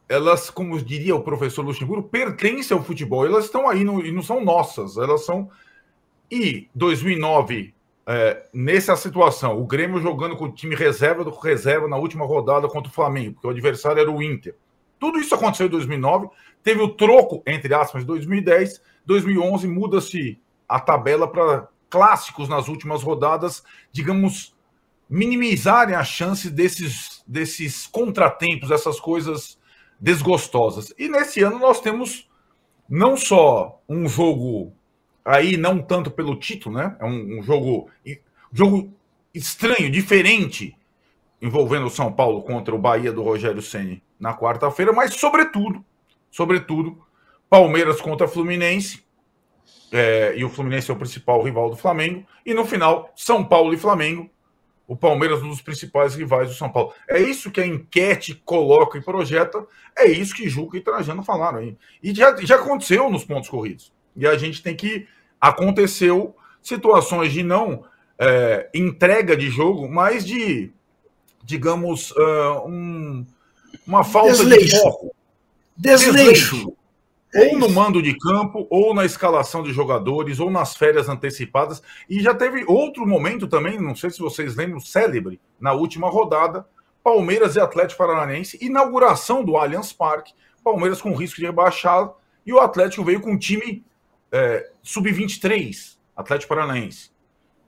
[0.08, 3.26] elas, como diria o professor Luxemburgo, pertencem ao futebol.
[3.26, 4.98] Elas estão aí no, e não são nossas.
[4.98, 5.50] Elas são.
[6.30, 7.74] E 2009,
[8.08, 12.68] é, nessa situação, o Grêmio jogando com o time reserva do reserva na última rodada
[12.68, 14.56] contra o Flamengo, porque o adversário era o Inter.
[15.00, 16.30] Tudo isso aconteceu em 2009.
[16.64, 18.82] Teve o troco, entre aspas, em 2010.
[19.06, 24.56] 2011 muda-se a tabela para clássicos nas últimas rodadas, digamos,
[25.10, 29.58] minimizarem a chance desses, desses contratempos, essas coisas
[30.00, 30.94] desgostosas.
[30.98, 32.28] E nesse ano nós temos
[32.90, 34.74] não só um jogo
[35.24, 36.96] aí, não tanto pelo título, né?
[37.00, 37.90] É um, um jogo,
[38.52, 38.94] jogo
[39.34, 40.78] estranho, diferente,
[41.42, 45.84] envolvendo o São Paulo contra o Bahia do Rogério Ceni na quarta-feira, mas sobretudo,
[46.32, 47.05] sobretudo,
[47.56, 49.06] Palmeiras contra Fluminense.
[49.90, 52.26] É, e o Fluminense é o principal rival do Flamengo.
[52.46, 54.30] E no final, São Paulo e Flamengo
[54.88, 56.94] o Palmeiras um dos principais rivais do São Paulo.
[57.10, 59.66] É isso que a enquete coloca e projeta,
[59.98, 61.76] é isso que Juca e Trajano falaram aí.
[62.04, 63.92] E já, já aconteceu nos pontos corridos.
[64.16, 65.08] E a gente tem que.
[65.42, 67.84] Aconteceu situações de não
[68.20, 70.72] é, entrega de jogo, mas de,
[71.44, 73.26] digamos, uh, um,
[73.88, 74.66] uma falta Desleixo.
[74.66, 75.16] de foco.
[75.76, 76.14] Desleixo.
[76.14, 76.85] Desleixo.
[77.36, 81.82] É ou no mando de campo, ou na escalação de jogadores, ou nas férias antecipadas.
[82.10, 86.66] E já teve outro momento também, não sei se vocês lembram, célebre, na última rodada,
[87.04, 92.10] Palmeiras e Atlético Paranaense, inauguração do Allianz Parque, Palmeiras com risco de rebaixar,
[92.46, 93.84] e o Atlético veio com um time
[94.32, 97.12] é, sub-23, Atlético Paranaense.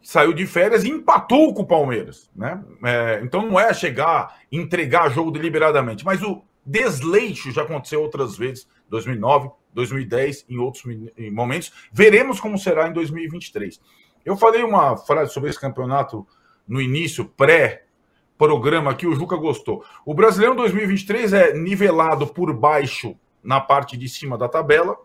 [0.02, 2.32] Saiu de férias e empatou com o Palmeiras.
[2.36, 2.64] Né?
[2.86, 8.68] É, então não é chegar, entregar jogo deliberadamente, mas o desleixo já aconteceu outras vezes
[8.90, 10.84] 2009, 2010, em outros
[11.32, 11.72] momentos.
[11.92, 13.80] Veremos como será em 2023.
[14.26, 16.28] Eu falei uma frase sobre esse campeonato
[16.68, 19.86] no início, pré-programa que o Juca gostou.
[20.06, 24.98] O Brasileirão 2023 é nivelado por baixo na parte de cima da tabela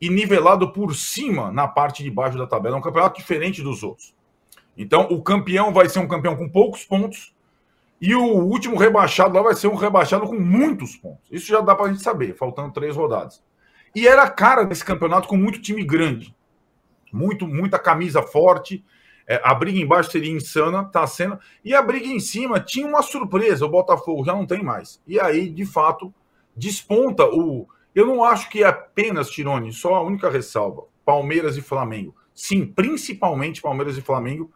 [0.00, 2.76] e nivelado por cima na parte de baixo da tabela.
[2.76, 4.12] É um campeonato diferente dos outros.
[4.76, 7.33] Então, o campeão vai ser um campeão com poucos pontos
[8.00, 11.26] e o último rebaixado lá vai ser um rebaixado com muitos pontos.
[11.30, 13.42] Isso já dá para a gente saber, faltando três rodadas.
[13.94, 16.34] E era a cara desse campeonato com muito time grande.
[17.12, 18.84] Muito, muita camisa forte.
[19.26, 21.38] É, a briga embaixo seria insana, tá sendo.
[21.64, 23.64] E a briga em cima tinha uma surpresa.
[23.64, 25.00] O Botafogo já não tem mais.
[25.06, 26.12] E aí, de fato,
[26.56, 27.68] desponta o.
[27.94, 30.82] Eu não acho que é apenas Tirone, só a única ressalva.
[31.04, 32.14] Palmeiras e Flamengo.
[32.34, 34.50] Sim, principalmente Palmeiras e Flamengo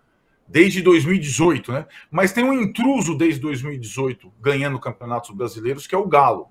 [0.48, 1.86] desde 2018, né?
[2.10, 6.48] Mas tem um intruso desde 2018 ganhando campeonatos brasileiros, que é o Galo.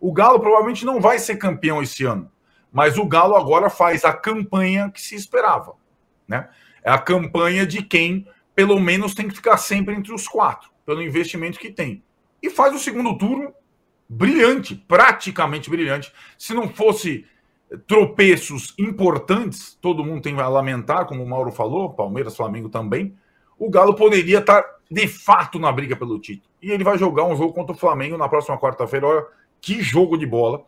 [0.00, 2.30] O Galo provavelmente não vai ser campeão esse ano,
[2.72, 5.74] mas o Galo agora faz a campanha que se esperava,
[6.26, 6.48] né?
[6.82, 11.02] É a campanha de quem pelo menos tem que ficar sempre entre os quatro, pelo
[11.02, 12.02] investimento que tem.
[12.42, 13.52] E faz o segundo turno
[14.08, 16.12] brilhante, praticamente brilhante.
[16.38, 17.26] Se não fosse
[17.86, 23.16] tropeços importantes, todo mundo tem a lamentar, como o Mauro falou, Palmeiras, Flamengo também,
[23.60, 26.50] o Galo poderia estar de fato na briga pelo título.
[26.62, 29.06] E ele vai jogar um jogo contra o Flamengo na próxima quarta-feira.
[29.06, 29.26] Olha
[29.60, 30.64] que jogo de bola.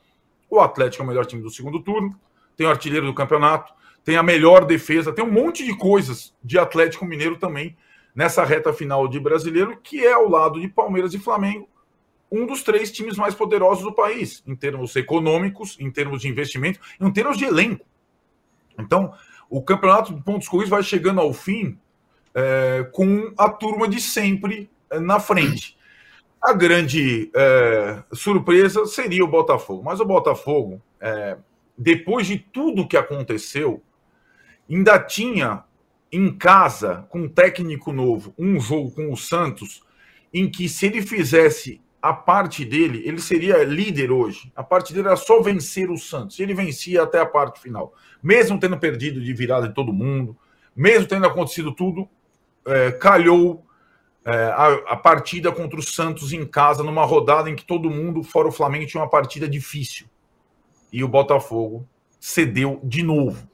[0.51, 2.15] O Atlético é o melhor time do segundo turno,
[2.55, 3.73] tem o artilheiro do campeonato,
[4.05, 7.75] tem a melhor defesa, tem um monte de coisas de Atlético Mineiro também
[8.15, 11.67] nessa reta final de brasileiro, que é ao lado de Palmeiras e Flamengo,
[12.31, 16.79] um dos três times mais poderosos do país, em termos econômicos, em termos de investimento,
[17.01, 17.87] em termos de elenco.
[18.79, 19.15] Então,
[19.49, 21.79] o campeonato de pontos corridos vai chegando ao fim
[22.35, 25.77] é, com a turma de sempre é, na frente.
[26.41, 31.37] A grande é, surpresa seria o Botafogo, mas o Botafogo, é,
[31.77, 33.83] depois de tudo que aconteceu,
[34.69, 35.65] ainda tinha
[36.11, 39.83] em casa, com um técnico novo, um jogo com o Santos,
[40.33, 44.53] em que se ele fizesse a parte dele, ele seria líder hoje.
[44.57, 46.41] A parte dele era só vencer o Santos.
[46.41, 47.95] Ele vencia até a parte final.
[48.21, 50.37] Mesmo tendo perdido de virada de todo mundo,
[50.75, 52.09] mesmo tendo acontecido tudo,
[52.67, 53.65] é, calhou
[54.25, 58.23] é, a, a, partida contra o Santos em casa, numa rodada em que todo mundo,
[58.23, 60.07] fora o Flamengo, tinha uma partida difícil.
[60.93, 61.89] E o Botafogo
[62.21, 63.49] cedeu de novo.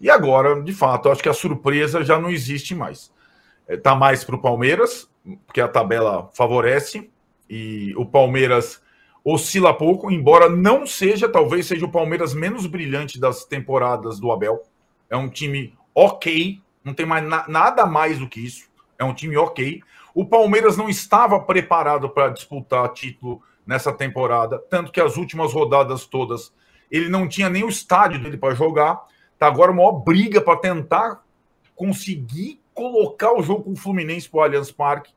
[0.00, 3.12] E agora, de fato, acho que a surpresa já não existe mais.
[3.68, 5.10] Está é, mais para o Palmeiras,
[5.46, 7.10] porque a tabela favorece,
[7.48, 8.80] e o Palmeiras
[9.24, 14.62] oscila pouco, embora não seja, talvez seja o Palmeiras menos brilhante das temporadas do Abel.
[15.08, 18.68] É um time ok, não tem mais na, nada mais do que isso.
[18.98, 19.82] É um time ok.
[20.14, 26.04] O Palmeiras não estava preparado para disputar título nessa temporada, tanto que as últimas rodadas
[26.04, 26.52] todas
[26.90, 29.06] ele não tinha nem o estádio dele para jogar.
[29.38, 31.22] Tá agora uma briga para tentar
[31.76, 35.12] conseguir colocar o jogo com o Fluminense para o Allianz Parque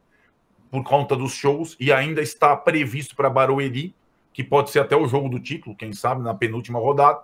[0.70, 3.96] por conta dos shows e ainda está previsto para Barueri,
[4.32, 7.22] que pode ser até o jogo do título, quem sabe, na penúltima rodada.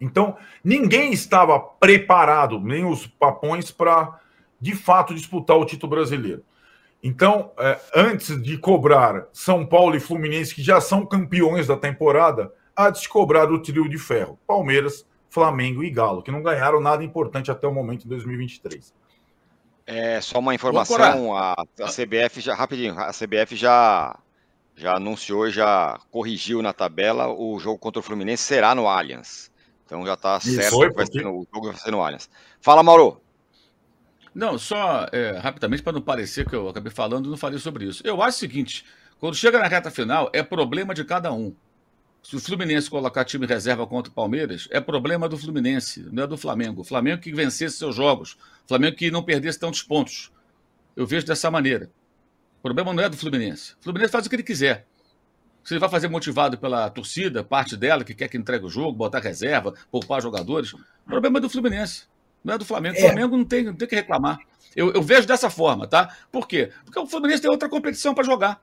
[0.00, 4.18] Então, ninguém estava preparado, nem os papões, para
[4.60, 6.42] de fato disputar o título brasileiro.
[7.02, 12.52] Então, é, antes de cobrar São Paulo e Fluminense, que já são campeões da temporada,
[12.76, 16.80] há de se cobrar o trio de ferro: Palmeiras, Flamengo e Galo, que não ganharam
[16.80, 18.92] nada importante até o momento em 2023.
[19.86, 24.18] É, só uma informação: a, a CBF já, rapidinho, a CBF já,
[24.76, 29.50] já anunciou já corrigiu na tabela o jogo contra o Fluminense será no Allianz.
[29.90, 32.30] Então já está certo foi, que vai ser no, o jogo vai ser no Allianz.
[32.60, 33.20] Fala, Mauro.
[34.32, 38.00] Não, só é, rapidamente para não parecer que eu acabei falando, não falei sobre isso.
[38.06, 38.84] Eu acho o seguinte:
[39.18, 41.52] quando chega na reta final, é problema de cada um.
[42.22, 46.26] Se o Fluminense colocar time reserva contra o Palmeiras, é problema do Fluminense, não é
[46.28, 46.82] do Flamengo.
[46.82, 50.30] O Flamengo que vencesse seus jogos, o Flamengo que não perdesse tantos pontos.
[50.94, 51.90] Eu vejo dessa maneira.
[52.60, 53.72] O problema não é do Fluminense.
[53.80, 54.86] O Fluminense faz o que ele quiser.
[55.62, 58.92] Se ele vai fazer motivado pela torcida, parte dela que quer que entregue o jogo,
[58.92, 62.04] botar reserva, poupar jogadores, o problema é do Fluminense,
[62.42, 62.96] não é do Flamengo.
[62.96, 63.02] O é.
[63.02, 64.38] Flamengo não tem, não tem que reclamar.
[64.74, 66.16] Eu, eu, vejo dessa forma, tá?
[66.30, 66.70] Por quê?
[66.84, 68.62] Porque o Fluminense tem outra competição para jogar.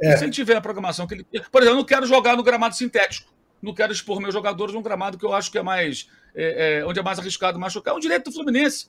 [0.00, 0.16] É.
[0.16, 1.24] Se ele tiver a programação que ele.
[1.24, 3.30] Por exemplo, eu não quero jogar no gramado sintético.
[3.60, 6.08] Não quero expor meus jogadores num gramado que eu acho que é mais.
[6.34, 7.92] É, é, onde é mais arriscado machucar.
[7.92, 8.88] É um direito do Fluminense.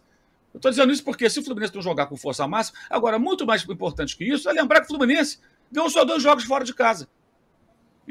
[0.54, 3.46] Eu estou dizendo isso porque se o Fluminense não jogar com força máxima, agora, muito
[3.46, 5.40] mais importante que isso, é lembrar que o Fluminense
[5.72, 7.08] ganhou só dois jogos fora de casa.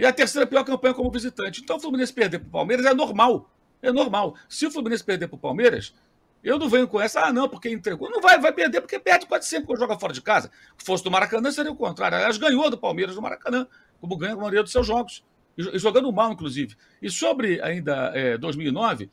[0.00, 1.60] E a terceira pior campanha como visitante.
[1.60, 3.50] Então o Fluminense perder para o Palmeiras é normal.
[3.82, 4.34] É normal.
[4.48, 5.94] Se o Fluminense perder para o Palmeiras,
[6.42, 8.08] eu não venho com essa, ah, não, porque entregou.
[8.08, 10.50] Não vai, vai perder, porque perde quase sempre quando joga fora de casa.
[10.78, 12.16] Se fosse do Maracanã, seria o contrário.
[12.16, 13.66] Aliás, ganhou do Palmeiras do Maracanã,
[14.00, 15.22] como ganha a maioria dos seus jogos.
[15.58, 16.76] E jogando mal, inclusive.
[17.02, 19.10] E sobre ainda é, 2009,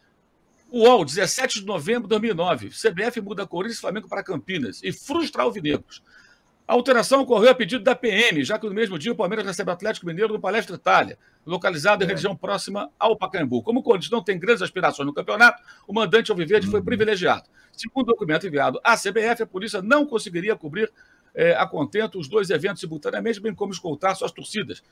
[0.72, 4.94] o UOL, 17 de novembro de 2009, CBF muda Corinthians e Flamengo para Campinas e
[4.94, 6.02] frustra alvinegros.
[6.68, 9.70] A alteração ocorreu a pedido da PM, já que no mesmo dia o Palmeiras recebe
[9.70, 12.10] o Atlético Mineiro no Palestra Itália, localizado em é.
[12.10, 13.64] região próxima ao Pacaembu.
[13.64, 16.86] Como o Corinthians não tem grandes aspirações no campeonato, o mandante Alviverde foi uhum.
[16.86, 17.48] privilegiado.
[17.72, 20.92] Segundo o documento enviado à CBF, a polícia não conseguiria cobrir
[21.34, 24.84] é, a contento os dois eventos simultaneamente, bem como escoltar suas torcidas.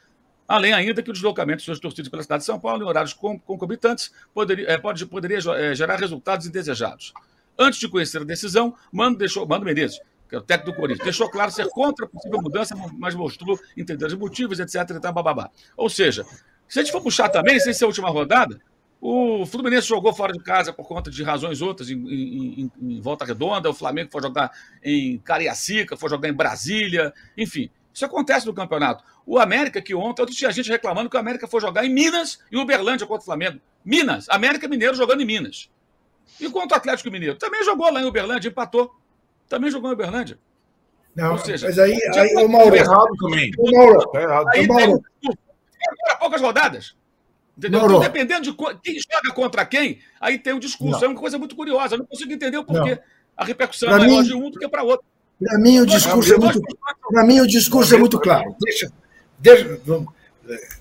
[0.48, 3.14] Além ainda que o deslocamento de suas torcidas pela cidade de São Paulo em horários
[3.14, 7.14] concomitantes poderia, é, pode, poderia é, gerar resultados indesejados.
[7.60, 11.04] Antes de conhecer a decisão, Mano, deixou, Mano Menezes que é o técnico do Corinthians,
[11.04, 14.76] deixou claro ser contra a possível mudança, mas mostrou entender os motivos, etc.
[14.90, 15.50] E tal, bababá.
[15.78, 16.26] Ou seja,
[16.68, 18.60] se a gente for puxar também, sem ser a última rodada,
[19.00, 23.24] o Fluminense jogou fora de casa por conta de razões outras, em, em, em, Volta
[23.24, 24.52] Redonda, o Flamengo foi jogar
[24.84, 27.70] em Cariacica, foi jogar em Brasília, enfim.
[27.94, 29.04] Isso acontece no campeonato.
[29.26, 32.40] O América, que ontem, ontem tinha gente reclamando que o América foi jogar em Minas
[32.52, 33.60] e Uberlândia contra o Flamengo.
[33.86, 35.70] Minas, América Mineiro jogando em Minas.
[36.40, 37.36] E o Atlético Mineiro?
[37.36, 38.94] Também jogou lá em Uberlândia, empatou
[39.48, 40.38] também jogou em Uberlândia.
[41.16, 42.76] Não, Ou seja, mas aí, aí o Mauro.
[42.76, 43.52] errado também.
[43.58, 44.10] O Mauro.
[44.12, 44.48] Tá errado.
[44.50, 45.02] Aí Mauro.
[45.22, 45.38] Tem,
[46.20, 46.96] poucas rodadas.
[47.58, 47.80] Entendeu?
[47.80, 47.96] Mauro.
[47.96, 48.54] Então, dependendo de
[48.84, 51.00] quem joga contra quem, aí tem um discurso.
[51.00, 51.08] Não.
[51.08, 51.96] É uma coisa muito curiosa.
[51.96, 52.96] Eu não consigo entender o porquê.
[52.96, 53.02] Não.
[53.38, 55.06] A repercussão pra é maior mim, de um do que para outro.
[55.42, 56.62] Para mim, o discurso é muito,
[57.10, 58.56] para mim, o discurso é muito claro.
[58.62, 58.92] Deixa,
[59.38, 60.14] deixa vamos,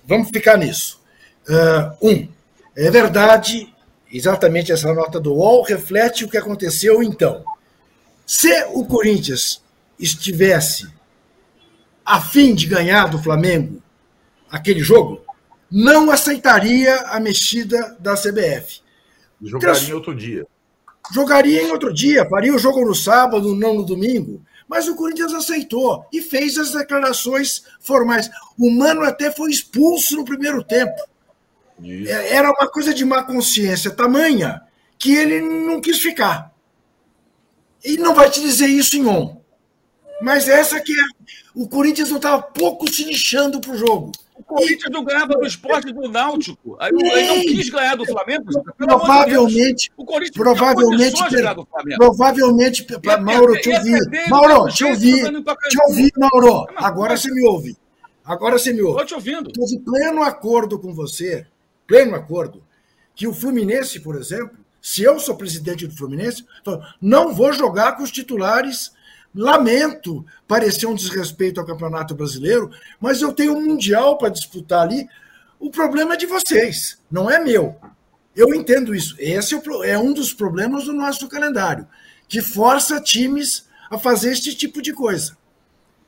[0.04, 1.02] vamos ficar nisso.
[1.48, 2.28] Uh, um,
[2.76, 3.74] é verdade,
[4.12, 7.44] exatamente essa nota do UOL reflete o que aconteceu então.
[8.26, 9.62] Se o Corinthians
[9.98, 10.88] estivesse
[12.04, 13.82] a fim de ganhar do Flamengo
[14.50, 15.22] aquele jogo,
[15.70, 18.80] não aceitaria a mexida da CBF.
[19.42, 20.46] Jogaria em outro dia.
[21.12, 24.42] Jogaria em outro dia, faria o jogo no sábado, não no domingo.
[24.66, 28.30] Mas o Corinthians aceitou e fez as declarações formais.
[28.58, 30.94] O Mano até foi expulso no primeiro tempo.
[31.82, 32.10] Isso.
[32.10, 34.62] É, era uma coisa de má consciência tamanha
[34.98, 36.53] que ele não quis ficar.
[37.84, 39.36] E não vai te dizer isso em on.
[40.22, 41.04] Mas essa que é.
[41.54, 44.10] O Corinthians não estava pouco se lixando para o jogo.
[44.34, 46.76] O Corinthians não ganhava do esporte do Náutico.
[46.80, 48.44] Aí ele não quis ganhar do Flamengo.
[48.76, 49.92] Provavelmente.
[49.96, 51.12] O Corinthians provavelmente.
[51.12, 52.86] Do provavelmente.
[53.04, 54.28] Ia Mauro, deixa eu ouvir.
[54.28, 55.32] Mauro, ouvir.
[55.32, 56.66] Deixa eu ouvir, Mauro.
[56.76, 57.76] Agora você me ouve.
[58.24, 59.02] Agora você me ouve.
[59.02, 59.50] Estou te ouvindo.
[59.50, 61.46] Estou de pleno acordo com você.
[61.86, 62.62] Pleno acordo.
[63.14, 66.44] Que o Fluminense, por exemplo, se eu sou presidente do Fluminense,
[67.00, 68.92] não vou jogar com os titulares
[69.34, 72.70] Lamento parecer um desrespeito ao Campeonato Brasileiro,
[73.00, 75.08] mas eu tenho um Mundial para disputar ali.
[75.58, 77.74] O problema é de vocês, não é meu.
[78.36, 79.16] Eu entendo isso.
[79.18, 81.88] Esse é um dos problemas do nosso calendário,
[82.28, 85.34] que força times a fazer este tipo de coisa.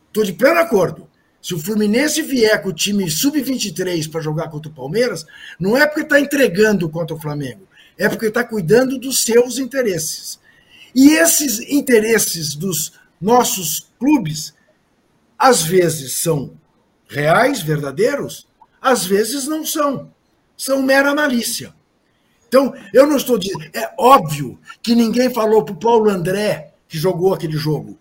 [0.09, 1.09] Estou de pleno acordo.
[1.41, 5.25] Se o Fluminense vier com o time sub-23 para jogar contra o Palmeiras,
[5.59, 7.66] não é porque está entregando contra o Flamengo,
[7.99, 10.39] é porque está cuidando dos seus interesses.
[10.95, 14.55] E esses interesses dos nossos clubes,
[15.39, 16.53] às vezes são
[17.09, 18.47] reais, verdadeiros,
[18.81, 20.13] às vezes não são.
[20.57, 21.75] São mera malícia.
[22.49, 23.65] Então, eu não estou dizendo.
[23.75, 27.99] É óbvio que ninguém falou para o Paulo André, que jogou aquele jogo,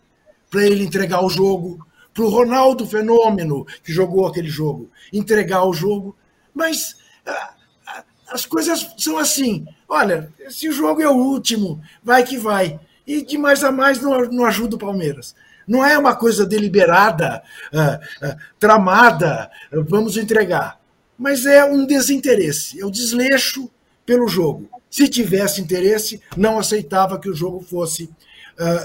[0.49, 5.73] para ele entregar o jogo, para o Ronaldo Fenômeno, que jogou aquele jogo, entregar o
[5.73, 6.15] jogo.
[6.53, 6.95] Mas
[8.35, 9.65] as coisas são assim.
[9.87, 14.25] Olha, esse jogo é o último, vai que vai e de mais a mais não,
[14.25, 15.33] não ajuda o Palmeiras.
[15.65, 17.41] Não é uma coisa deliberada,
[17.73, 20.79] uh, uh, tramada, uh, vamos entregar.
[21.17, 23.69] Mas é um desinteresse, é o desleixo
[24.05, 24.69] pelo jogo.
[24.89, 28.09] Se tivesse interesse, não aceitava que o jogo fosse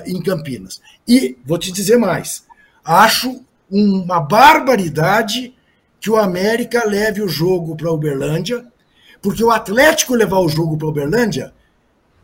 [0.04, 0.80] em Campinas.
[1.06, 2.44] E vou te dizer mais:
[2.84, 5.54] acho uma barbaridade
[6.00, 8.66] que o América leve o jogo para Uberlândia,
[9.20, 11.52] porque o Atlético levar o jogo para Uberlândia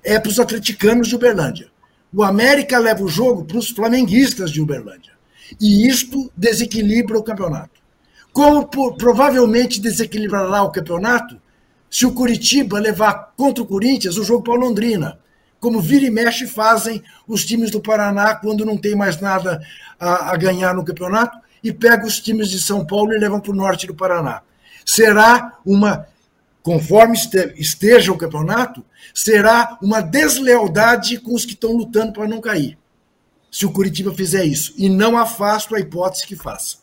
[0.02, 1.70] é para os atleticanos de Uberlândia
[2.16, 5.12] o América leva o jogo para os flamenguistas de Uberlândia.
[5.60, 7.78] E isto desequilibra o campeonato.
[8.32, 11.38] Como provavelmente desequilibrará o campeonato
[11.90, 15.18] se o Curitiba levar contra o Corinthians o jogo para Londrina,
[15.60, 19.60] como vira e mexe fazem os times do Paraná quando não tem mais nada
[19.98, 23.52] a, a ganhar no campeonato e pega os times de São Paulo e levam para
[23.52, 24.40] o norte do Paraná.
[24.86, 26.06] Será uma
[26.66, 27.16] conforme
[27.54, 32.76] esteja o campeonato, será uma deslealdade com os que estão lutando para não cair.
[33.52, 34.74] Se o Curitiba fizer isso.
[34.76, 36.78] E não afasto a hipótese que faça.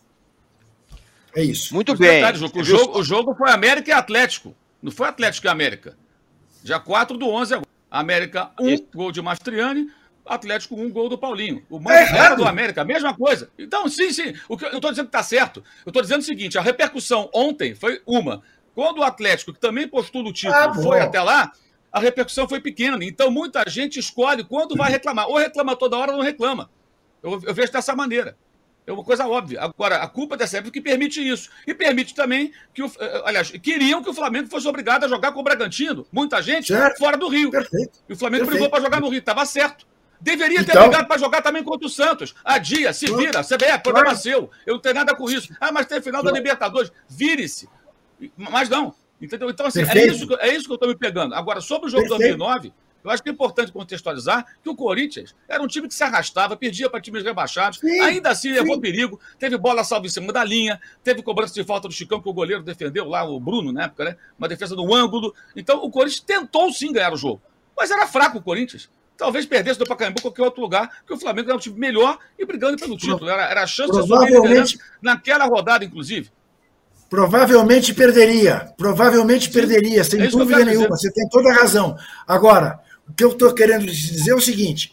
[1.36, 1.74] É isso.
[1.74, 2.12] Muito bem.
[2.12, 4.56] Detalhes, o, jogo, o jogo foi América e Atlético.
[4.82, 5.98] Não foi Atlético e América.
[6.64, 7.70] Dia 4 do 11 agora.
[7.92, 9.90] América 1, um, gol de Mastriani.
[10.26, 11.62] Atlético 1, um, gol do Paulinho.
[11.70, 13.50] O Mano é do América, mesma coisa.
[13.60, 14.34] Então, sim, sim.
[14.48, 15.62] O que eu estou dizendo que está certo.
[15.86, 18.42] Eu estou dizendo o seguinte: a repercussão ontem foi uma.
[18.76, 21.52] Quando o Atlético, que também postou no título, ah, foi até lá,
[21.92, 22.98] a repercussão foi pequena.
[23.02, 25.28] Então, muita gente escolhe quando vai reclamar.
[25.28, 26.70] Ou reclama toda hora ou não reclama.
[27.22, 28.36] Eu, eu vejo dessa maneira.
[28.86, 29.62] É uma coisa óbvia.
[29.62, 31.50] Agora, a culpa dessa época é que permite isso.
[31.66, 35.32] E permite também que, o, eh, aliás, queriam que o Flamengo fosse obrigado a jogar
[35.32, 36.06] com o Bragantino.
[36.12, 36.98] Muita gente certo.
[36.98, 37.50] fora do Rio.
[37.50, 38.00] Perfeito.
[38.10, 38.64] E o Flamengo Perfeito.
[38.64, 39.20] brigou para jogar no Rio.
[39.20, 39.86] Estava certo.
[40.20, 40.84] Deveria ter então...
[40.84, 42.34] brigado para jogar também contra o Santos.
[42.44, 44.18] A dia, se vira, CBF, problema claro.
[44.18, 44.50] seu.
[44.66, 45.54] Eu não tenho nada com isso.
[45.62, 46.34] Ah, mas tem final claro.
[46.34, 46.92] da Libertadores.
[47.10, 47.70] Vire-se.
[48.38, 48.94] Mas não.
[49.22, 49.50] Entendeu?
[49.50, 51.34] Então, assim, é isso, é isso que eu estou me pegando.
[51.34, 55.36] Agora, sobre o jogo de 2009, eu acho que é importante contextualizar que o Corinthians
[55.48, 58.82] era um time que se arrastava, perdia para times rebaixados, sim, ainda assim levou sim.
[58.82, 62.30] perigo, teve bola salva em cima da linha, teve cobrança de falta do Chicão, que
[62.30, 64.18] o goleiro defendeu lá, o Bruno, na época, né?
[64.38, 65.34] Uma defesa no ângulo.
[65.56, 67.42] Então, o Corinthians tentou sim ganhar o jogo.
[67.76, 68.90] Mas era fraco o Corinthians.
[69.18, 72.46] Talvez perdesse do Pacaembu qualquer outro lugar, que o Flamengo era um time melhor e
[72.46, 73.30] brigando pelo título.
[73.30, 76.32] Era, era a chance de assumir naquela rodada, inclusive.
[77.14, 78.74] Provavelmente perderia.
[78.76, 79.52] Provavelmente Sim.
[79.52, 80.98] perderia, sem é dúvida nenhuma.
[80.98, 81.96] Você tem toda a razão.
[82.28, 84.92] Agora, o que eu estou querendo dizer é o seguinte: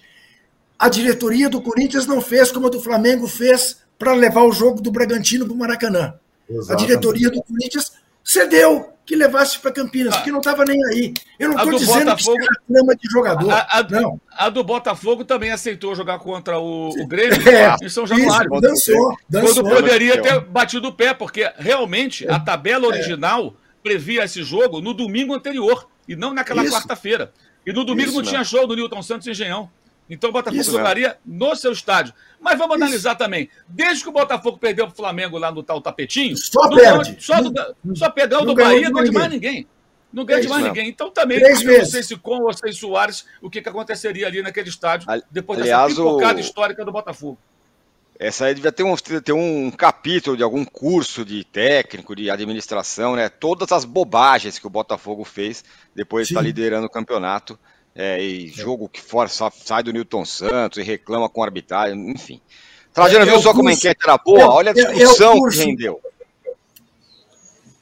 [0.78, 4.82] a diretoria do Corinthians não fez como a do Flamengo fez para levar o jogo
[4.82, 6.12] do Bragantino para o Maracanã.
[6.46, 6.72] Exatamente.
[6.72, 7.92] A diretoria do Corinthians
[8.24, 11.12] cedeu que levasse para Campinas, ah, porque não estava nem aí.
[11.36, 13.50] Eu não estou dizendo Botafogo, que era trama de jogador.
[13.50, 14.20] A, a, não.
[14.38, 18.48] a do Botafogo também aceitou jogar contra o, o Grêmio é, em São Januário.
[18.52, 19.64] Isso, dançou, dançou.
[19.64, 22.88] Quando poderia ter batido o pé, porque realmente a tabela é.
[22.88, 23.52] original
[23.82, 27.32] previa esse jogo no domingo anterior e não naquela quarta-feira.
[27.66, 29.68] E no domingo Isso, não, não tinha show do Newton Santos em Engenhão.
[30.11, 32.12] Então o Botafogo Isso, jogaria no seu estádio.
[32.40, 32.84] Mas vamos Isso.
[32.84, 33.48] analisar também.
[33.68, 37.16] Desde que o Botafogo perdeu o Flamengo lá no tal tapetinho, só perde.
[37.20, 37.54] Só, do,
[37.94, 39.68] só perdeu do Bahia, não de mais ninguém.
[40.12, 40.88] Não ganha é de mais ninguém.
[40.88, 44.26] Então também, Três eu não sei se com ou sem Soares, o que, que aconteceria
[44.26, 46.40] ali naquele estádio depois Aliás, dessa pipocada o...
[46.40, 47.38] histórica do Botafogo.
[48.18, 53.16] Essa aí devia ter um, ter um capítulo de algum curso de técnico, de administração,
[53.16, 53.30] né?
[53.30, 57.58] Todas as bobagens que o Botafogo fez depois de estar liderando o campeonato.
[57.95, 62.41] É, e jogo que fora sai do Newton Santos e reclama com a arbitragem, enfim.
[62.93, 64.53] Trajano, é, viu é só curso, como a enquete era boa?
[64.53, 66.01] Olha a é, é discussão curso, que rendeu.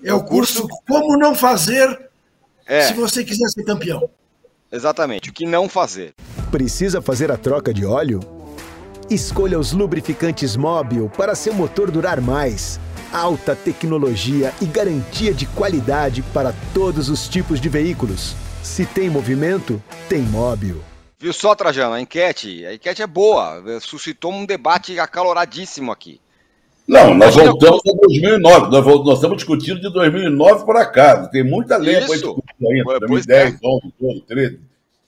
[0.03, 2.09] É o curso Como Não Fazer
[2.87, 4.11] se você quiser ser campeão.
[4.71, 6.15] Exatamente, o que não fazer.
[6.51, 8.21] Precisa fazer a troca de óleo?
[9.09, 12.79] Escolha os lubrificantes Móbil para seu motor durar mais.
[13.11, 18.37] Alta tecnologia e garantia de qualidade para todos os tipos de veículos.
[18.69, 20.81] Se tem movimento, tem Móbil.
[21.19, 26.21] Viu só, Trajano, a enquete, a enquete é boa, suscitou um debate acaloradíssimo aqui.
[26.87, 31.77] Não, nós voltamos a 2009, nós, nós estamos discutindo de 2009 para cá, tem muita
[31.77, 33.59] lei para discutir ainda, 2010, é.
[33.67, 34.61] 11, 12, 13,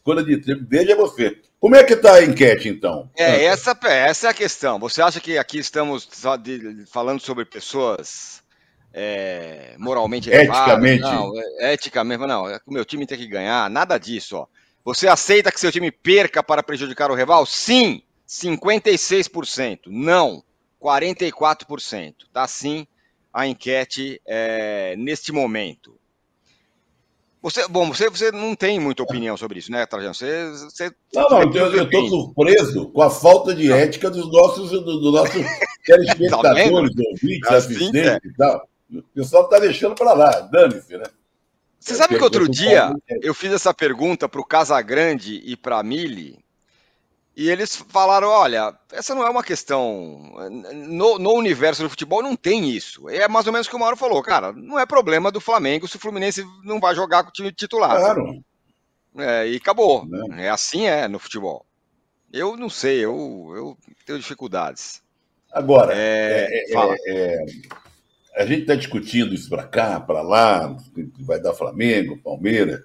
[0.03, 1.39] coisa de tempo, desde é você.
[1.61, 3.09] Como é que está a enquete, então?
[3.17, 4.81] É, essa, essa é a questão.
[4.81, 6.09] Você acha que aqui estamos
[6.91, 8.40] falando sobre pessoas
[8.93, 11.03] é, moralmente Eticamente?
[11.03, 14.47] Não, é, eticamente, não, é o meu time tem que ganhar, nada disso, ó.
[14.85, 17.45] Você aceita que seu time perca para prejudicar o rival?
[17.45, 19.81] Sim, 56%.
[19.87, 20.43] Não,
[20.83, 22.15] 44%.
[22.33, 22.87] Tá sim
[23.33, 26.01] a enquete é, neste momento.
[27.43, 30.15] Você, bom, você, você não tem muita opinião sobre isso, né, Trajano?
[30.15, 35.01] Você, você, não, não, eu estou surpreso com a falta de ética dos nossos, do,
[35.01, 35.43] do nossos
[35.87, 38.19] telespectadores, tá ouvintes, assim, assistentes é.
[38.23, 38.69] e tal.
[38.93, 41.05] O pessoal está deixando para lá, dane-se, né?
[41.79, 45.83] Você sabe que outro dia eu fiz essa pergunta para o Casagrande e para a
[45.83, 46.45] Mili,
[47.41, 50.21] e eles falaram: olha, essa não é uma questão.
[50.51, 53.09] No, no, universo do futebol não tem isso.
[53.09, 54.53] É mais ou menos o que o Mauro falou, cara.
[54.53, 57.97] Não é problema do Flamengo se o Fluminense não vai jogar com o time titular.
[57.97, 58.45] Claro.
[59.17, 60.05] É, e acabou.
[60.07, 60.35] Não.
[60.35, 61.65] É assim é no futebol.
[62.31, 65.03] Eu não sei, eu, eu tenho dificuldades.
[65.51, 67.45] Agora, é, é, é, é
[68.41, 70.75] a gente está discutindo isso para cá, para lá,
[71.21, 72.81] vai dar Flamengo, Palmeiras.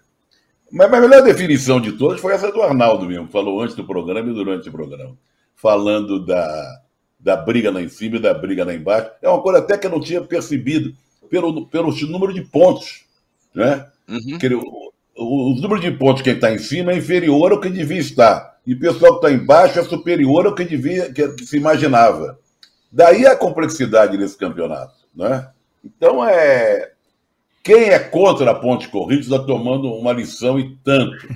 [0.70, 4.30] Mas a melhor definição de todas foi essa do Arnaldo mesmo, falou antes do programa
[4.30, 5.16] e durante o programa.
[5.56, 6.82] Falando da,
[7.18, 9.12] da briga lá em cima e da briga lá embaixo.
[9.22, 10.94] É uma coisa até que eu não tinha percebido
[11.30, 13.06] pelo, pelo número de pontos.
[13.54, 13.88] Né?
[14.10, 14.38] Uhum.
[14.38, 14.62] Que, o,
[15.16, 18.58] o, o, número de pontos que está em cima é inferior ao que devia estar.
[18.68, 22.38] E o pessoal que está embaixo é superior ao que, devia, que, que se imaginava.
[22.92, 25.05] Daí a complexidade desse campeonato.
[25.16, 25.50] Né?
[25.84, 26.92] Então, é,
[27.64, 31.28] quem é contra a Ponte Corrida está tomando uma lição e tanto.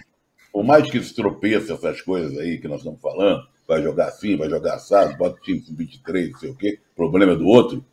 [0.51, 4.35] Por mais que se tropeça essas coisas aí que nós estamos falando, vai jogar assim,
[4.35, 7.45] vai jogar assado, bota o time com 23, não sei o quê, problema é do
[7.45, 7.85] outro.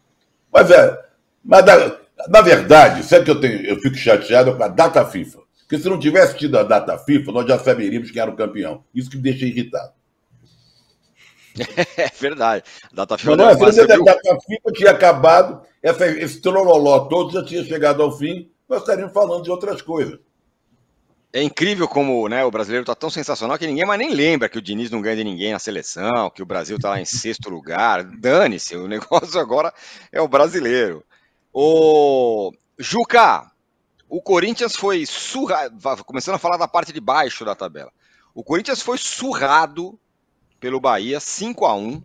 [0.53, 1.07] Mas, é,
[1.45, 1.97] mas na,
[2.29, 5.41] na verdade, sabe que eu, tenho, eu fico chateado com a data FIFA.
[5.61, 8.85] Porque se não tivesse tido a data FIFA, nós já saberíamos quem era o campeão.
[8.95, 9.93] Isso que me deixa irritado.
[11.97, 12.65] É verdade.
[12.93, 17.65] A data FIFA, não, não, a data FIFA tinha acabado, esse trololó todo já tinha
[17.65, 20.19] chegado ao fim, nós estaríamos falando de outras coisas.
[21.33, 24.57] É incrível como né, o brasileiro está tão sensacional que ninguém mais nem lembra que
[24.57, 27.51] o Diniz não ganha de ninguém na seleção, que o Brasil está lá em sexto
[27.51, 28.05] lugar.
[28.05, 29.73] Dane-se, o negócio agora
[30.11, 31.05] é o brasileiro.
[31.53, 33.51] O Juca,
[34.09, 37.93] o Corinthians foi surrado, começando a falar da parte de baixo da tabela.
[38.35, 39.99] O Corinthians foi surrado
[40.59, 42.03] pelo Bahia, 5 a 1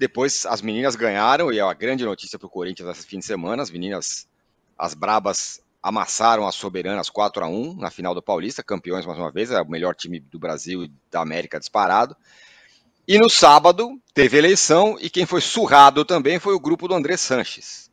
[0.00, 3.26] Depois as meninas ganharam, e é uma grande notícia para o Corinthians nesse fim de
[3.26, 3.62] semana.
[3.62, 4.26] As meninas,
[4.78, 9.30] as brabas, amassaram as soberanas 4 a 1 na final do Paulista, campeões mais uma
[9.30, 12.16] vez, é o melhor time do Brasil e da América disparado.
[13.06, 17.18] E no sábado teve eleição e quem foi surrado também foi o grupo do André
[17.18, 17.90] Sanches.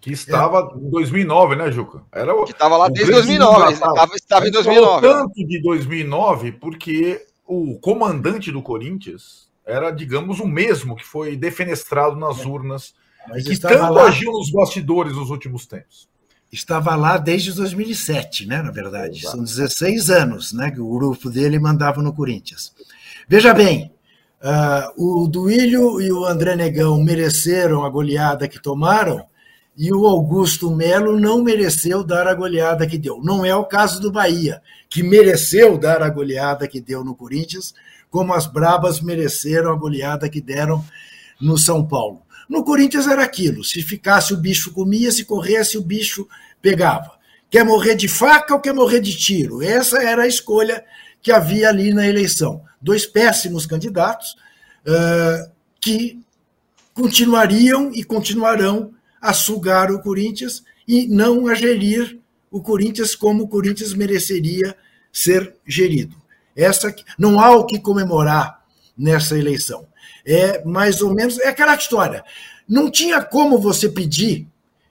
[0.00, 2.02] Que estava em 2009, né, Juca?
[2.10, 5.06] Era o, que estava lá desde 2009, estava, estava em 2009.
[5.06, 12.16] Tanto de 2009 porque o comandante do Corinthians era, digamos, o mesmo que foi defenestrado
[12.16, 12.46] nas é.
[12.46, 12.94] urnas
[13.28, 14.04] Mas e que tanto lá...
[14.04, 16.08] agiu nos bastidores nos últimos tempos.
[16.50, 18.62] Estava lá desde 2007, né?
[18.62, 19.36] Na verdade, Exato.
[19.36, 20.70] são 16 anos, né?
[20.70, 22.72] Que o grupo dele mandava no Corinthians.
[23.28, 23.92] Veja bem,
[24.42, 29.26] uh, o Duílio e o André Negão mereceram a goleada que tomaram,
[29.76, 33.20] e o Augusto Melo não mereceu dar a goleada que deu.
[33.22, 37.74] Não é o caso do Bahia, que mereceu dar a goleada que deu no Corinthians,
[38.10, 40.84] como as Brabas mereceram a goleada que deram
[41.40, 42.22] no São Paulo.
[42.48, 46.26] No Corinthians era aquilo: se ficasse o bicho comia, se corresse o bicho
[46.62, 47.12] pegava.
[47.50, 49.62] Quer morrer de faca ou quer morrer de tiro?
[49.62, 50.84] Essa era a escolha
[51.22, 52.62] que havia ali na eleição.
[52.80, 54.36] Dois péssimos candidatos
[54.86, 55.50] uh,
[55.80, 56.20] que
[56.92, 62.18] continuariam e continuarão a sugar o Corinthians e não a gerir
[62.50, 64.76] o Corinthians como o Corinthians mereceria
[65.12, 66.16] ser gerido.
[66.58, 68.64] Essa não há o que comemorar
[68.96, 69.86] nessa eleição.
[70.26, 72.24] É mais ou menos é aquela história.
[72.68, 74.48] Não tinha como você pedir,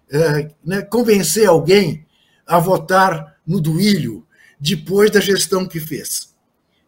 [0.10, 2.06] é, né, convencer alguém
[2.48, 4.26] a votar no Duílio
[4.58, 6.34] depois da gestão que fez.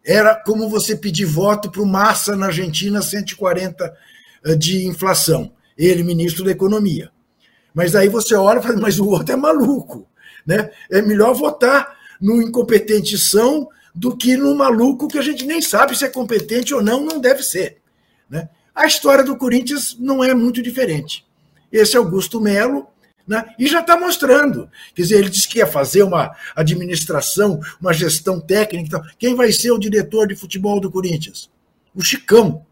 [0.02, 3.94] Era como você pedir voto para o Massa na Argentina 140
[4.44, 7.10] eh, de inflação, ele ministro da Economia.
[7.74, 10.08] Mas aí você olha e fala, mas o outro é maluco.
[10.46, 10.70] Né?
[10.90, 15.96] É melhor votar no incompetente são do que no maluco que a gente nem sabe
[15.96, 17.78] se é competente ou não, não deve ser.
[18.28, 18.48] Né?
[18.74, 21.26] A história do Corinthians não é muito diferente.
[21.72, 22.86] Esse Augusto Melo,
[23.30, 23.54] né?
[23.56, 24.68] E já está mostrando.
[24.92, 29.00] Quer dizer, ele disse que ia fazer uma administração, uma gestão técnica.
[29.18, 31.48] Quem vai ser o diretor de futebol do Corinthians?
[31.94, 32.66] O Chicão.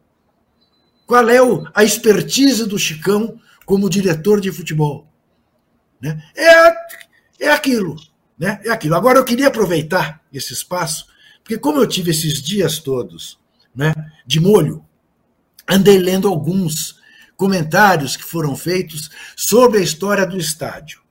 [1.07, 1.37] Qual é
[1.73, 5.07] a expertise do Chicão como diretor de futebol?
[6.01, 6.21] Né?
[6.35, 7.95] É, é aquilo.
[8.37, 8.59] Né?
[8.65, 8.95] É aquilo.
[8.95, 11.07] Agora eu queria aproveitar esse espaço,
[11.49, 13.39] porque como eu tive esses dias todos
[13.75, 13.91] né,
[14.23, 14.85] de molho,
[15.67, 16.99] andei lendo alguns
[17.35, 21.01] comentários que foram feitos sobre a história do estádio.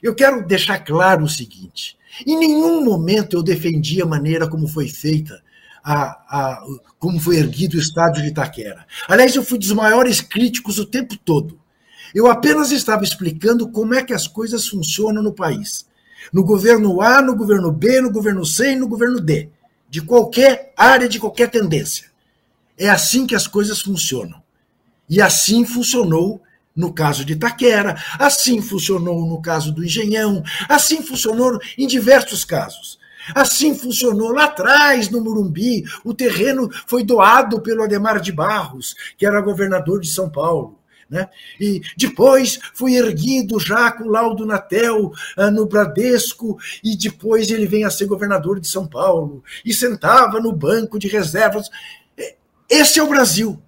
[0.00, 4.86] Eu quero deixar claro o seguinte: em nenhum momento eu defendi a maneira como foi
[4.86, 5.42] feita,
[5.82, 6.62] a, a,
[7.00, 8.86] como foi erguido o estádio de Itaquera.
[9.08, 11.58] Aliás, eu fui dos maiores críticos o tempo todo.
[12.14, 15.88] Eu apenas estava explicando como é que as coisas funcionam no país.
[16.32, 19.50] No governo A, no governo B, no governo C e no governo D.
[19.88, 22.10] De qualquer área, de qualquer tendência.
[22.76, 24.42] É assim que as coisas funcionam.
[25.08, 26.42] E assim funcionou
[26.76, 32.98] no caso de Itaquera, assim funcionou no caso do Engenhão, assim funcionou em diversos casos.
[33.34, 35.84] Assim funcionou lá atrás, no Murumbi.
[36.04, 40.78] O terreno foi doado pelo Ademar de Barros, que era governador de São Paulo.
[41.08, 41.28] Né?
[41.58, 47.84] E depois foi erguido já com laudo Natel uh, no Bradesco, e depois ele vem
[47.84, 51.70] a ser governador de São Paulo, e sentava no banco de reservas.
[52.68, 53.60] Esse é o Brasil.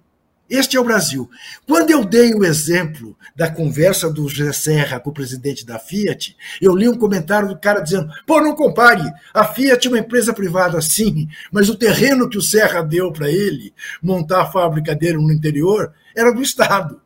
[0.51, 1.29] Este é o Brasil.
[1.65, 6.35] Quando eu dei o exemplo da conversa do José Serra com o presidente da Fiat,
[6.61, 9.01] eu li um comentário do cara dizendo: pô, não compare,
[9.33, 13.31] a Fiat é uma empresa privada, sim, mas o terreno que o Serra deu para
[13.31, 13.73] ele
[14.03, 17.01] montar a fábrica dele no interior era do Estado,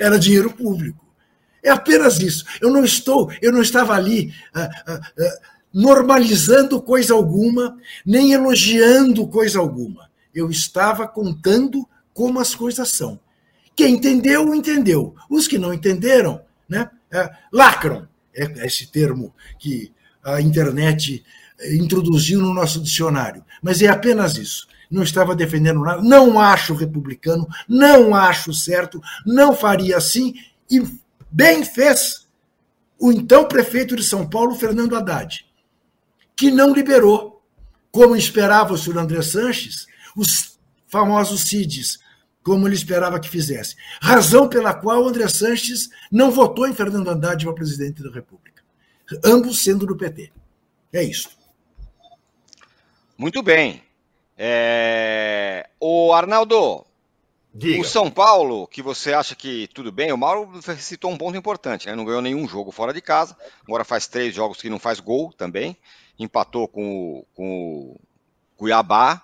[0.00, 1.06] era dinheiro público.
[1.62, 2.44] É apenas isso.
[2.60, 4.34] Eu não estou, eu não estava ali.
[4.54, 5.40] Ah, ah, ah,
[5.72, 10.10] normalizando coisa alguma, nem elogiando coisa alguma.
[10.34, 13.20] Eu estava contando como as coisas são.
[13.76, 15.14] Quem entendeu, entendeu.
[15.28, 18.08] Os que não entenderam, né, é, lacram.
[18.34, 19.92] É esse termo que
[20.22, 21.24] a internet
[21.72, 23.44] introduziu no nosso dicionário.
[23.62, 24.66] Mas é apenas isso.
[24.90, 26.02] Não estava defendendo nada.
[26.02, 30.34] Não acho republicano, não acho certo, não faria assim.
[30.70, 30.82] E
[31.30, 32.26] bem fez
[32.98, 35.46] o então prefeito de São Paulo, Fernando Haddad,
[36.36, 37.42] que não liberou,
[37.90, 39.86] como esperava o senhor André Sanches,
[40.16, 41.98] os famosos CIDs,
[42.42, 43.76] como ele esperava que fizesse.
[44.00, 48.62] Razão pela qual André Sanches não votou em Fernando Haddad para presidente da República.
[49.24, 50.30] Ambos sendo do PT.
[50.92, 51.39] É isso.
[53.20, 53.82] Muito bem.
[54.34, 55.68] É...
[55.78, 56.86] O Arnaldo,
[57.52, 57.78] Diga.
[57.78, 60.48] o São Paulo, que você acha que tudo bem, o Mauro
[60.78, 61.94] citou um ponto importante, né?
[61.94, 65.34] Não ganhou nenhum jogo fora de casa, agora faz três jogos que não faz gol
[65.34, 65.76] também,
[66.18, 68.00] empatou com o, com o
[68.56, 69.22] Cuiabá,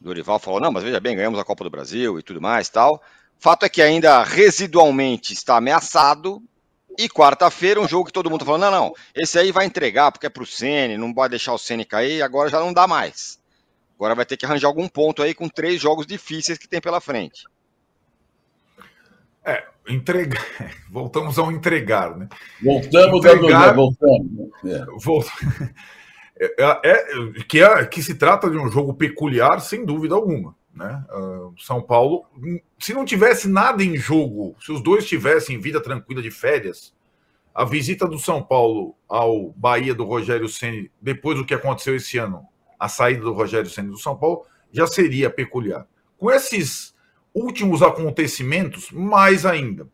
[0.00, 3.02] Dorival falou: não, mas veja bem, ganhamos a Copa do Brasil e tudo mais tal.
[3.38, 6.42] Fato é que ainda residualmente está ameaçado.
[6.98, 10.12] E quarta-feira, um jogo que todo mundo tá falou: não, não, esse aí vai entregar
[10.12, 12.86] porque é para o Ceni, não pode deixar o Ceni cair, agora já não dá
[12.86, 13.38] mais.
[13.96, 17.00] Agora vai ter que arranjar algum ponto aí com três jogos difíceis que tem pela
[17.00, 17.44] frente.
[19.44, 20.44] É, entregar.
[20.90, 22.28] Voltamos ao entregar, né?
[22.62, 23.68] Voltamos entregar...
[23.68, 24.50] a voltamos.
[24.64, 24.84] É.
[25.02, 25.26] Volt...
[26.42, 30.56] É, é, é, que, é, que se trata de um jogo peculiar, sem dúvida alguma.
[30.80, 31.04] Né?
[31.10, 32.24] Uh, São Paulo,
[32.78, 36.94] se não tivesse nada em jogo, se os dois tivessem vida tranquila de férias,
[37.54, 42.16] a visita do São Paulo ao Bahia do Rogério Ceni depois do que aconteceu esse
[42.16, 42.46] ano,
[42.78, 45.86] a saída do Rogério Ceni do São Paulo, já seria peculiar.
[46.16, 46.94] Com esses
[47.34, 49.86] últimos acontecimentos, mais ainda.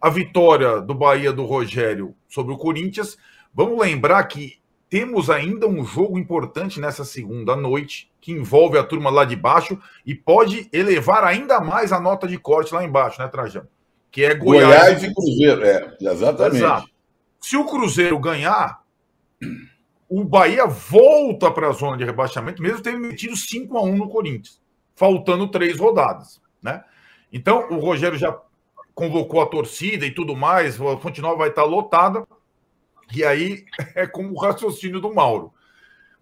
[0.00, 3.16] A vitória do Bahia do Rogério sobre o Corinthians,
[3.54, 4.59] vamos lembrar que
[4.90, 9.80] temos ainda um jogo importante nessa segunda noite, que envolve a turma lá de baixo
[10.04, 13.68] e pode elevar ainda mais a nota de corte lá embaixo, né, Trajano?
[14.10, 15.64] Que é Goiás, Goiás e Cruzeiro.
[15.64, 16.56] É, exatamente.
[16.56, 16.88] Exato.
[17.40, 18.82] Se o Cruzeiro ganhar,
[20.08, 24.08] o Bahia volta para a zona de rebaixamento, mesmo tendo metido 5 a 1 no
[24.08, 24.60] Corinthians,
[24.96, 26.82] faltando três rodadas, né?
[27.32, 28.36] Então, o Rogério já
[28.92, 32.26] convocou a torcida e tudo mais, a Fonte Nova vai estar lotada
[33.14, 35.52] E aí é como o raciocínio do Mauro.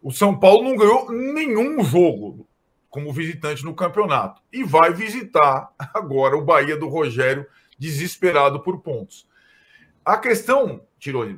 [0.03, 2.49] O São Paulo não ganhou nenhum jogo
[2.89, 7.47] como visitante no campeonato e vai visitar agora o Bahia do Rogério,
[7.78, 9.28] desesperado por pontos.
[10.05, 10.80] A questão,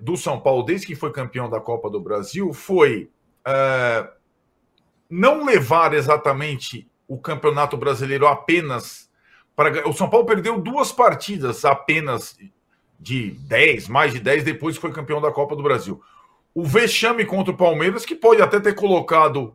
[0.01, 3.11] do São Paulo, desde que foi campeão da Copa do Brasil, foi
[3.45, 4.09] é,
[5.09, 9.11] não levar exatamente o Campeonato Brasileiro apenas
[9.57, 9.89] para.
[9.89, 12.39] O São Paulo perdeu duas partidas apenas
[13.01, 16.01] de 10, mais de 10, depois que foi campeão da Copa do Brasil.
[16.55, 19.55] O vexame contra o Palmeiras, que pode até ter colocado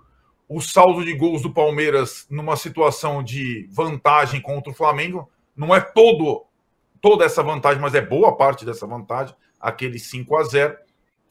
[0.49, 5.29] o saldo de gols do Palmeiras numa situação de vantagem contra o Flamengo.
[5.55, 6.45] Não é todo
[7.01, 10.75] toda essa vantagem, mas é boa parte dessa vantagem, aquele 5 a 0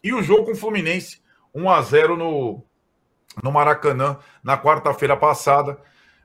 [0.05, 1.21] E o jogo com o Fluminense,
[1.53, 2.63] 1 a 0 no,
[3.43, 5.77] no Maracanã, na quarta-feira passada,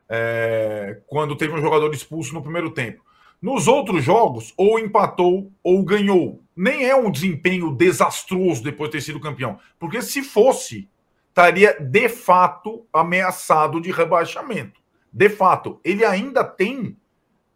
[0.07, 3.03] é, quando teve um jogador expulso no primeiro tempo.
[3.41, 6.43] Nos outros jogos, ou empatou ou ganhou.
[6.55, 9.59] Nem é um desempenho desastroso depois de ter sido campeão.
[9.79, 10.89] Porque se fosse,
[11.29, 14.81] estaria de fato ameaçado de rebaixamento.
[15.11, 16.97] De fato, ele ainda tem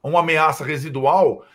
[0.02, 1.46] uma ameaça residual,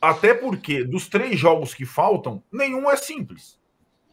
[0.00, 3.58] até porque dos três jogos que faltam, nenhum é simples.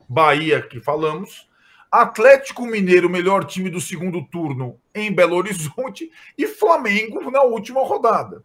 [0.10, 1.48] Bahia, que falamos,
[1.92, 8.44] Atlético Mineiro, melhor time do segundo turno em Belo Horizonte, e Flamengo na última rodada.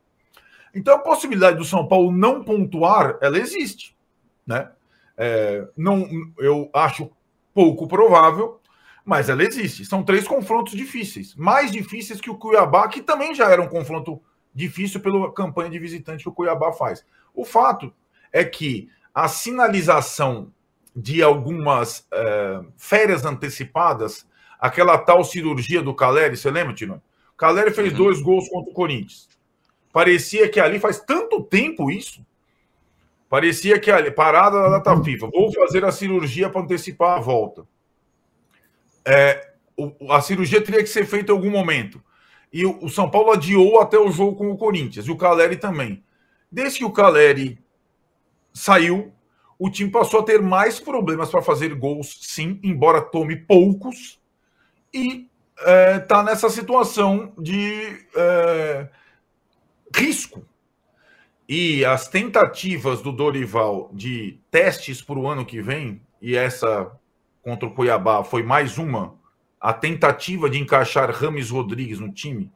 [0.76, 3.96] Então a possibilidade do São Paulo não pontuar, ela existe,
[4.46, 4.70] né?
[5.16, 6.06] É, não,
[6.38, 7.10] eu acho
[7.54, 8.60] pouco provável,
[9.02, 9.86] mas ela existe.
[9.86, 14.20] São três confrontos difíceis, mais difíceis que o Cuiabá, que também já era um confronto
[14.54, 17.06] difícil pela campanha de visitante que o Cuiabá faz.
[17.34, 17.90] O fato
[18.30, 20.52] é que a sinalização
[20.94, 24.26] de algumas é, férias antecipadas,
[24.60, 27.02] aquela tal cirurgia do Caleri, você lembra, Tino?
[27.34, 27.98] Caleri fez uhum.
[27.98, 29.35] dois gols contra o Corinthians.
[29.96, 32.20] Parecia que ali faz tanto tempo isso.
[33.30, 37.66] Parecia que ali, parada da data FIFA, vou fazer a cirurgia para antecipar a volta
[39.06, 42.02] é, o, a cirurgia teria que ser feita em algum momento.
[42.52, 45.56] E o, o, São Paulo adiou até o jogo com o Corinthians, e o Caleri
[45.56, 46.02] também.
[46.50, 47.58] Desde que o Caleri
[48.52, 49.12] saiu,
[49.58, 54.20] o time passou a ter mais problemas para fazer gols, sim, embora tome poucos,
[54.92, 58.88] e está é, tá nessa situação de é,
[59.96, 60.44] risco.
[61.48, 66.90] E as tentativas do Dorival de testes para o ano que vem, e essa
[67.42, 69.14] contra o Cuiabá foi mais uma,
[69.60, 72.50] a tentativa de encaixar Rames Rodrigues no time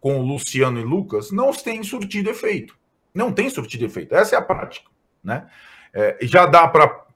[0.00, 2.76] com o Luciano e Lucas, não tem surtido efeito.
[3.14, 4.14] Não tem surtido efeito.
[4.14, 4.90] Essa é a prática.
[5.22, 5.46] Né?
[5.94, 7.06] É, já dá para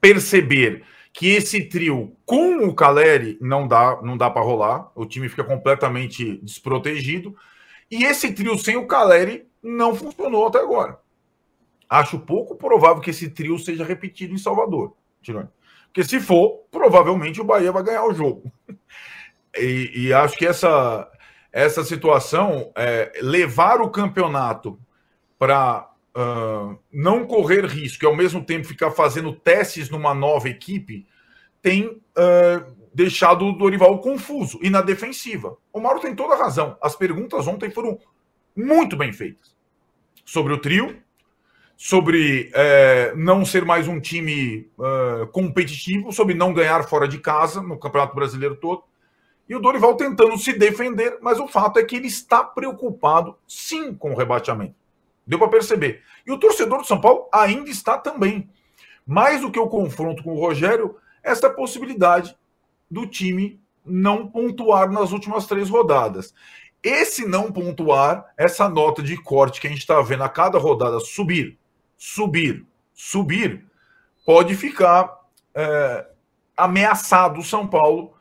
[0.00, 5.30] perceber que esse trio com o Caleri não dá, não dá para rolar, o time
[5.30, 7.34] fica completamente desprotegido.
[7.90, 10.98] E esse trio sem o Caleri não funcionou até agora.
[11.88, 15.48] Acho pouco provável que esse trio seja repetido em Salvador, Tirone.
[15.86, 18.50] Porque se for, provavelmente o Bahia vai ganhar o jogo.
[19.58, 21.10] E, e acho que essa,
[21.50, 24.78] essa situação, é, levar o campeonato
[25.38, 31.06] para uh, não correr risco e ao mesmo tempo ficar fazendo testes numa nova equipe,
[31.62, 35.58] tem uh, deixado o Dorival confuso e na defensiva.
[35.70, 36.78] O Mauro tem toda a razão.
[36.80, 37.98] As perguntas ontem foram
[38.56, 39.54] muito bem feitas
[40.24, 40.96] sobre o trio,
[41.76, 47.60] sobre é, não ser mais um time é, competitivo, sobre não ganhar fora de casa
[47.60, 48.82] no Campeonato Brasileiro todo.
[49.46, 53.92] E o Dorival tentando se defender, mas o fato é que ele está preocupado sim
[53.92, 54.74] com o rebaixamento.
[55.26, 56.02] Deu para perceber.
[56.26, 58.48] E o torcedor do São Paulo ainda está também.
[59.06, 62.34] Mais do que o confronto com o Rogério, essa possibilidade
[62.90, 66.34] do time não pontuar nas últimas três rodadas.
[66.82, 71.00] Esse não pontuar, essa nota de corte que a gente está vendo a cada rodada
[71.00, 71.58] subir,
[71.96, 73.64] subir, subir,
[74.24, 75.20] pode ficar
[75.54, 76.06] é,
[76.56, 78.14] ameaçado o São Paulo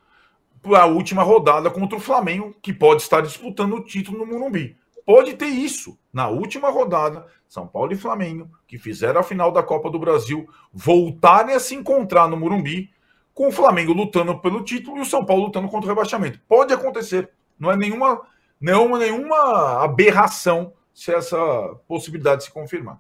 [0.62, 4.76] para a última rodada contra o Flamengo, que pode estar disputando o título no Morumbi.
[5.06, 9.62] Pode ter isso na última rodada, São Paulo e Flamengo, que fizeram a final da
[9.62, 12.92] Copa do Brasil, voltarem a se encontrar no Morumbi,
[13.36, 16.40] com o Flamengo lutando pelo título e o São Paulo lutando contra o rebaixamento.
[16.48, 17.30] Pode acontecer.
[17.60, 18.22] Não é nenhuma,
[18.60, 21.38] não, nenhuma aberração se essa
[21.86, 22.98] possibilidade se confirmar.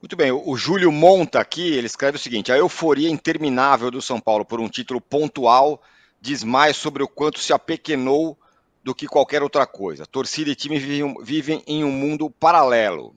[0.00, 4.18] Muito bem, o Júlio Monta aqui, ele escreve o seguinte: a euforia interminável do São
[4.18, 5.82] Paulo por um título pontual
[6.20, 8.38] diz mais sobre o quanto se apequenou
[8.82, 10.06] do que qualquer outra coisa.
[10.06, 13.14] Torcida e time vivem, vivem em um mundo paralelo.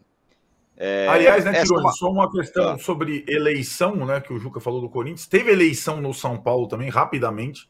[0.81, 1.91] É, Aliás, né, Tirone, uma...
[1.91, 2.77] só uma questão ah.
[2.79, 5.27] sobre eleição, né, que o Juca falou do Corinthians.
[5.27, 7.69] Teve eleição no São Paulo também, rapidamente,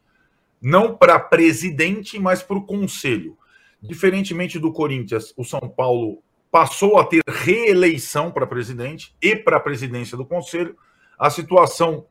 [0.61, 3.35] não para presidente, mas para o conselho.
[3.81, 9.61] Diferentemente do Corinthians, o São Paulo passou a ter reeleição para presidente e para a
[9.61, 10.75] presidência do conselho.
[11.17, 12.05] a situação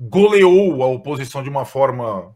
[0.00, 2.34] goleou a oposição de uma forma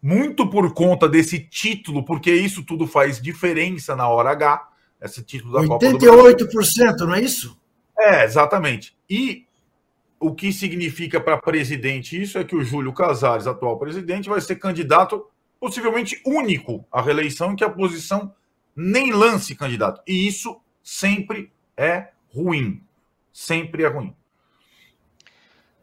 [0.00, 4.68] muito por conta desse título, porque isso tudo faz diferença na hora H,
[5.00, 7.06] esse título da 88%, Copa do Brasil.
[7.06, 7.58] não é isso?
[7.98, 8.96] É, exatamente.
[9.08, 9.46] E
[10.20, 14.56] o que significa para presidente isso é que o Júlio Casares, atual presidente, vai ser
[14.56, 15.26] candidato
[15.60, 18.34] possivelmente único à reeleição em que a oposição
[18.74, 20.00] nem lance candidato.
[20.06, 22.82] E isso sempre é ruim.
[23.32, 24.14] Sempre é ruim.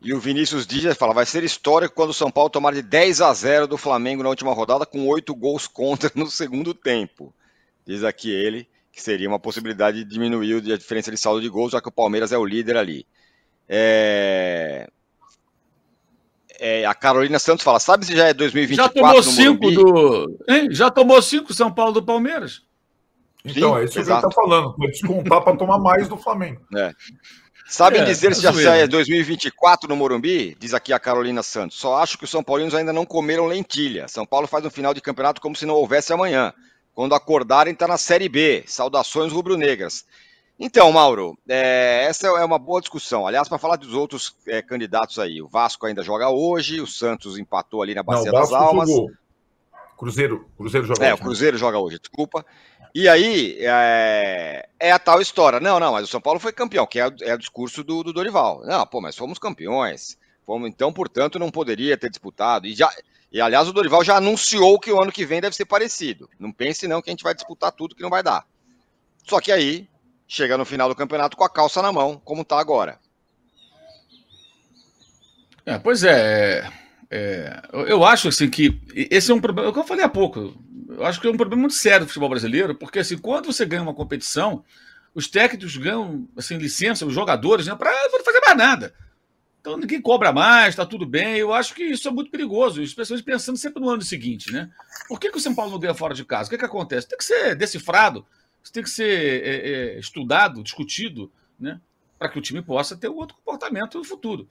[0.02, 3.22] E o Vinícius Dias fala: vai ser histórico quando o São Paulo tomar de 10
[3.22, 7.34] a 0 do Flamengo na última rodada, com oito gols contra no segundo tempo.
[7.86, 11.74] Diz aqui ele que seria uma possibilidade de diminuir a diferença de saldo de gols,
[11.74, 13.06] já que o Palmeiras é o líder ali.
[13.68, 14.88] É...
[16.58, 18.98] É, a Carolina Santos fala: sabe se já é 2024?
[18.98, 20.40] Já tomou cinco do.
[20.48, 20.68] Hein?
[20.72, 22.62] Já tomou cinco São Paulo do Palmeiras?
[23.44, 24.22] Então, Sim, é isso exato.
[24.22, 24.76] que ele está falando.
[24.76, 26.62] Pode descontar para tomar mais do Flamengo.
[26.74, 26.94] É.
[27.68, 30.56] Sabem é, dizer se já é 2024 no Morumbi?
[30.58, 31.78] Diz aqui a Carolina Santos.
[31.78, 34.08] Só acho que os São Paulinos ainda não comeram lentilha.
[34.08, 36.54] São Paulo faz um final de campeonato como se não houvesse amanhã.
[36.96, 38.64] Quando acordarem, está na Série B.
[38.66, 40.06] Saudações rubro-negras.
[40.58, 43.28] Então, Mauro, é, essa é uma boa discussão.
[43.28, 47.38] Aliás, para falar dos outros é, candidatos aí, o Vasco ainda joga hoje, o Santos
[47.38, 48.90] empatou ali na Bacia não, das Almas.
[48.90, 49.12] Jogou.
[49.98, 51.12] Cruzeiro, Cruzeiro joga é, hoje.
[51.12, 52.46] É, o Cruzeiro joga hoje, desculpa.
[52.94, 55.60] E aí, é, é, a tal história.
[55.60, 58.14] Não, não, mas o São Paulo foi campeão, que é, é o discurso do, do
[58.14, 58.62] Dorival.
[58.66, 60.18] Não, pô, mas fomos campeões.
[60.46, 62.68] Fomos, então, portanto, não poderia ter disputado.
[62.68, 62.90] E, já,
[63.32, 66.30] e, aliás, o Dorival já anunciou que o ano que vem deve ser parecido.
[66.40, 68.46] Não pense, não, que a gente vai disputar tudo que não vai dar.
[69.28, 69.88] Só que aí,
[70.28, 73.00] chega no final do campeonato com a calça na mão, como está agora.
[75.66, 76.72] É, pois é.
[77.10, 80.10] É, eu acho assim que esse é um problema, é o que eu falei há
[80.10, 80.54] pouco.
[80.90, 83.66] Eu acho que é um problema muito sério do futebol brasileiro, porque assim, quando você
[83.66, 84.64] ganha uma competição,
[85.14, 88.94] os técnicos ganham assim, licença, os jogadores, né, para não fazer mais nada.
[89.66, 91.38] Então ninguém cobra mais, está tudo bem.
[91.38, 94.70] Eu acho que isso é muito perigoso, especialmente pensando sempre no ano seguinte, né?
[95.08, 96.48] Por que, que o São Paulo não ganha fora de casa?
[96.48, 97.08] O que, que acontece?
[97.08, 98.24] Tem que ser decifrado,
[98.72, 101.82] tem que ser é, é, estudado, discutido, né?
[102.20, 104.48] Para que o time possa ter um outro comportamento no futuro.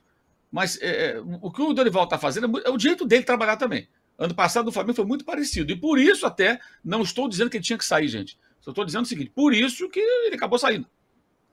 [0.50, 3.56] Mas é, é, o que o Dorival está fazendo é, é o jeito dele trabalhar
[3.56, 3.86] também.
[4.18, 5.70] Ano passado o Flamengo foi muito parecido.
[5.70, 8.36] E por isso, até, não estou dizendo que ele tinha que sair, gente.
[8.60, 10.88] Só estou dizendo o seguinte: por isso que ele acabou saindo.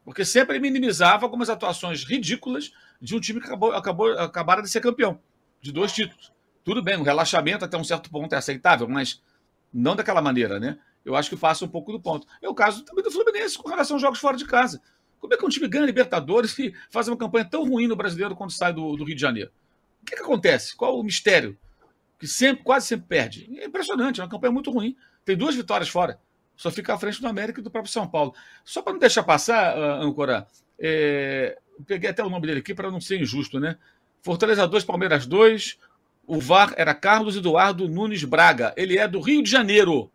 [0.04, 4.82] Porque sempre minimizava algumas atuações ridículas de um time que acabou, acabou acabaram de ser
[4.82, 5.20] campeão,
[5.62, 6.32] de dois títulos.
[6.64, 9.22] Tudo bem, o relaxamento até um certo ponto é aceitável, mas
[9.74, 10.78] não daquela maneira, né?
[11.04, 12.28] Eu acho que passa um pouco do ponto.
[12.42, 14.82] É o caso também do Fluminense com relação aos jogos fora de casa.
[15.20, 18.36] Como é que um time ganha Libertadores e faz uma campanha tão ruim no brasileiro
[18.36, 19.52] quando sai do, do Rio de Janeiro?
[20.02, 20.76] O que, que acontece?
[20.76, 21.58] Qual o mistério?
[22.20, 23.50] Que sempre, quase sempre perde.
[23.60, 24.96] É impressionante, é uma campanha muito ruim.
[25.26, 26.20] Tem duas vitórias fora.
[26.62, 28.36] Só fica à frente do América e do próprio São Paulo.
[28.64, 30.46] Só para não deixar passar, uh, Ancora,
[30.78, 31.58] é...
[31.88, 33.80] peguei até o nome dele aqui para não ser injusto, né?
[34.22, 35.80] Fortaleza 2, Palmeiras 2.
[36.28, 38.76] O VAR era Carlos Eduardo Nunes Braga.
[38.78, 40.12] Ele é do Rio de Janeiro.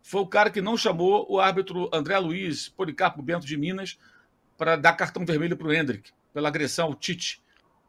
[0.00, 3.98] Foi o cara que não chamou o árbitro André Luiz Policarpo Bento de Minas
[4.56, 7.42] para dar cartão vermelho para o Hendrick, pela agressão ao Tite,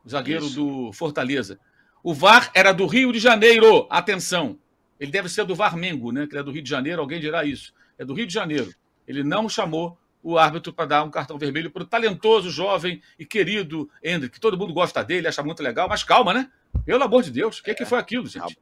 [0.06, 0.56] zagueiro Isso.
[0.56, 1.58] do Fortaleza.
[2.04, 3.88] O VAR era do Rio de Janeiro.
[3.90, 4.60] Atenção.
[5.00, 6.28] Ele deve ser do VAR Mengo, né?
[6.28, 7.74] Que é do Rio de Janeiro, alguém dirá isso.
[8.02, 8.74] É do Rio de Janeiro.
[9.08, 13.24] Ele não chamou o árbitro para dar um cartão vermelho para o talentoso, jovem e
[13.24, 14.40] querido Hendrick.
[14.40, 16.50] Todo mundo gosta dele, acha muito legal, mas calma, né?
[16.84, 18.58] Pelo amor de Deus, o que, é que foi aquilo, gente?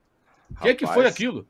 [0.52, 1.48] O que, é que foi aquilo?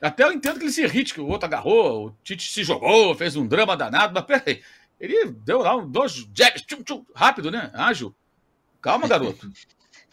[0.00, 3.14] Até eu entendo que ele se irrite, que o outro agarrou, o Tite se jogou,
[3.14, 4.62] fez um drama danado, mas peraí,
[4.98, 7.70] ele deu lá um, dois jabs, tchum, tchum, rápido, né?
[7.74, 8.14] Ágil.
[8.80, 9.50] Calma, garoto.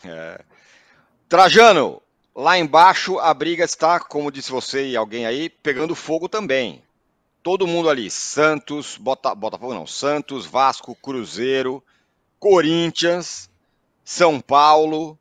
[0.04, 0.44] é.
[1.30, 2.02] Trajano,
[2.36, 6.84] lá embaixo a briga está, como disse você e alguém aí, pegando fogo também.
[7.46, 11.84] Todo mundo ali, Santos, Bota, Botafogo não, Santos, Vasco, Cruzeiro,
[12.40, 13.52] Corinthians,
[14.04, 15.16] São Paulo.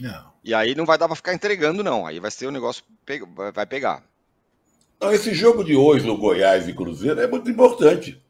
[0.00, 0.30] Não.
[0.44, 2.06] E aí não vai dar para ficar entregando, não.
[2.06, 2.84] Aí vai ser o negócio,
[3.52, 4.04] vai pegar.
[5.00, 8.22] Não, esse jogo de hoje do Goiás e Cruzeiro é muito importante.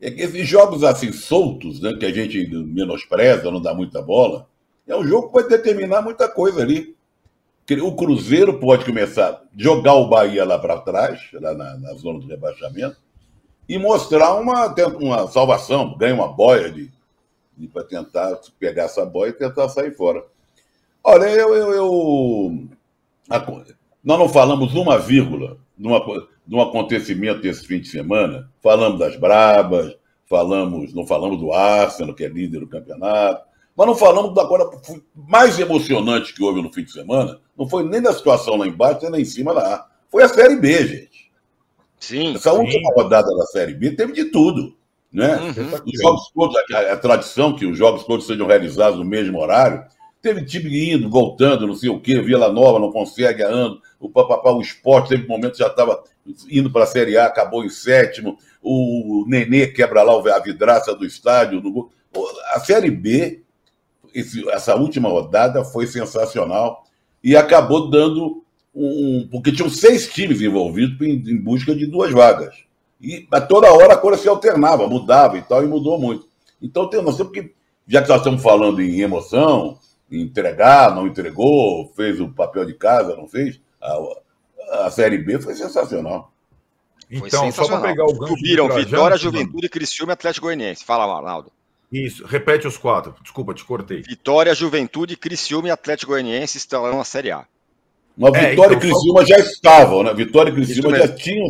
[0.00, 4.50] É que esses jogos assim soltos, né, que a gente menospreza, não dá muita bola,
[4.88, 6.95] é um jogo que vai determinar muita coisa ali.
[7.82, 12.20] O Cruzeiro pode começar a jogar o Bahia lá para trás, lá na, na, zona
[12.20, 12.96] do rebaixamento,
[13.68, 16.92] e mostrar uma, uma salvação, ganha uma boia de,
[17.56, 20.24] de para tentar pegar essa boia e tentar sair fora.
[21.02, 22.68] Olha, eu, eu, eu
[23.28, 23.38] a,
[24.04, 26.00] nós não falamos uma vírgula de, uma,
[26.46, 28.48] de um acontecimento desse fim de semana.
[28.62, 29.96] Falamos das Brabas,
[30.26, 33.44] falamos, não falamos do Arsenal, que é líder do campeonato,
[33.76, 34.70] mas não falamos da agora
[35.14, 37.40] mais emocionante que houve no fim de semana.
[37.58, 39.86] Não foi nem da situação lá embaixo, nem lá em cima lá.
[40.10, 41.30] Foi a Série B, gente.
[41.98, 42.34] Sim.
[42.34, 42.58] Essa sim.
[42.58, 44.76] última rodada da Série B teve de tudo.
[45.12, 45.36] Né?
[45.36, 45.80] Uhum.
[45.86, 49.84] Os jogos todos, a, a, tradição que os jogos todos sejam realizados no mesmo horário,
[50.20, 54.10] teve time indo, voltando, não sei o quê, Vila Nova não consegue a ano, o
[54.10, 56.02] papapá, o esporte, teve um momento que já estava
[56.50, 61.06] indo para a Série A, acabou em sétimo, o Nenê quebra lá a vidraça do
[61.06, 61.62] estádio.
[61.62, 61.88] No...
[62.52, 63.42] A Série B,
[64.12, 66.85] esse, essa última rodada foi sensacional
[67.26, 69.26] e acabou dando um.
[69.28, 72.54] Porque tinham seis times envolvidos em, em busca de duas vagas.
[73.00, 76.28] E a toda hora a coisa se alternava, mudava e tal, e mudou muito.
[76.62, 77.52] Então tem noção, porque
[77.84, 79.76] já que nós estamos falando em emoção,
[80.08, 85.40] em entregar, não entregou, fez o papel de casa, não fez, a, a Série B
[85.40, 86.32] foi sensacional.
[87.10, 88.36] Então, só para pegar o gancho.
[88.36, 90.84] Subiram Vitória, Juventude, Criciúma e Atlético Goianiense.
[90.84, 91.50] Fala, Arnaldo.
[91.90, 93.14] Isso, repete os quatro.
[93.22, 94.02] Desculpa, te cortei.
[94.02, 97.46] Vitória, Juventude, Criciúma e Atlético Goianiense estão na Série A.
[98.16, 99.26] Mas é, Vitória então, e Criciúma só...
[99.26, 100.14] já estavam, né?
[100.14, 101.46] Vitória e Criciúma já tinham.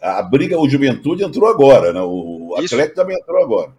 [0.00, 2.00] A briga, o Juventude entrou agora, né?
[2.00, 3.72] O Atlético também entrou agora.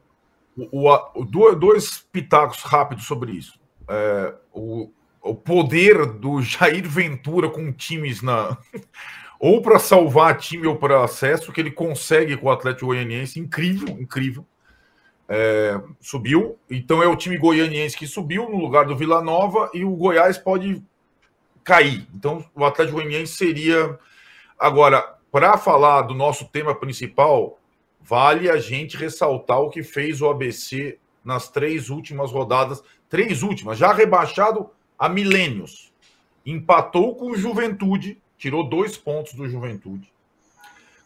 [0.57, 3.59] O, o, o, dois pitacos rápidos sobre isso.
[3.87, 4.89] É, o,
[5.21, 8.57] o poder do Jair Ventura com times na.
[9.39, 13.89] ou para salvar time ou para acesso, que ele consegue com o Atlético Goianiense, incrível,
[13.99, 14.45] incrível.
[15.29, 19.83] É, subiu, então é o time goianiense que subiu no lugar do Vila Nova e
[19.83, 20.81] o Goiás pode
[21.65, 22.07] cair.
[22.15, 23.99] Então o Atlético Goianiense seria.
[24.57, 27.59] Agora, para falar do nosso tema principal,
[28.01, 33.77] vale a gente ressaltar o que fez o ABC nas três últimas rodadas, três últimas,
[33.77, 35.91] já rebaixado a milênios.
[36.45, 40.09] Empatou com o Juventude, tirou dois pontos do Juventude.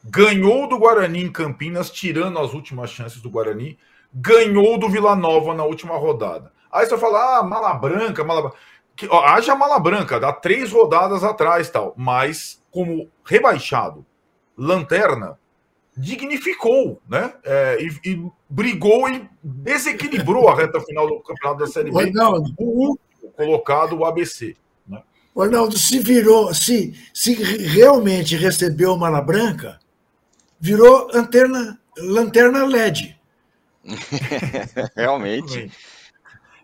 [0.04, 3.78] Ganhou do Guarani em Campinas, tirando as últimas chances do Guarani.
[4.14, 6.52] Ganhou do Vila Nova na última rodada.
[6.72, 8.58] Aí você fala, ah, mala branca, mala branca.
[8.96, 11.94] Que, ó, haja mala branca, dá três rodadas atrás tal.
[11.98, 14.06] Mas, como rebaixado,
[14.58, 15.40] lanterna,
[15.96, 17.34] dignificou, né?
[17.44, 22.12] É, e, e, brigou e desequilibrou a reta final do campeonato da Série B.
[22.58, 24.56] O último colocado, o ABC.
[25.36, 29.80] Ronaldo, se virou, se, se realmente recebeu Mala Branca,
[30.60, 31.08] virou
[31.98, 33.18] lanterna LED.
[34.96, 35.72] realmente.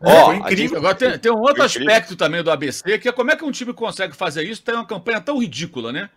[0.01, 0.77] É, oh, incrível.
[0.77, 3.51] Agora tem, tem um outro aspecto também do ABC, que é como é que um
[3.51, 6.09] time consegue fazer isso, tem uma campanha tão ridícula, né?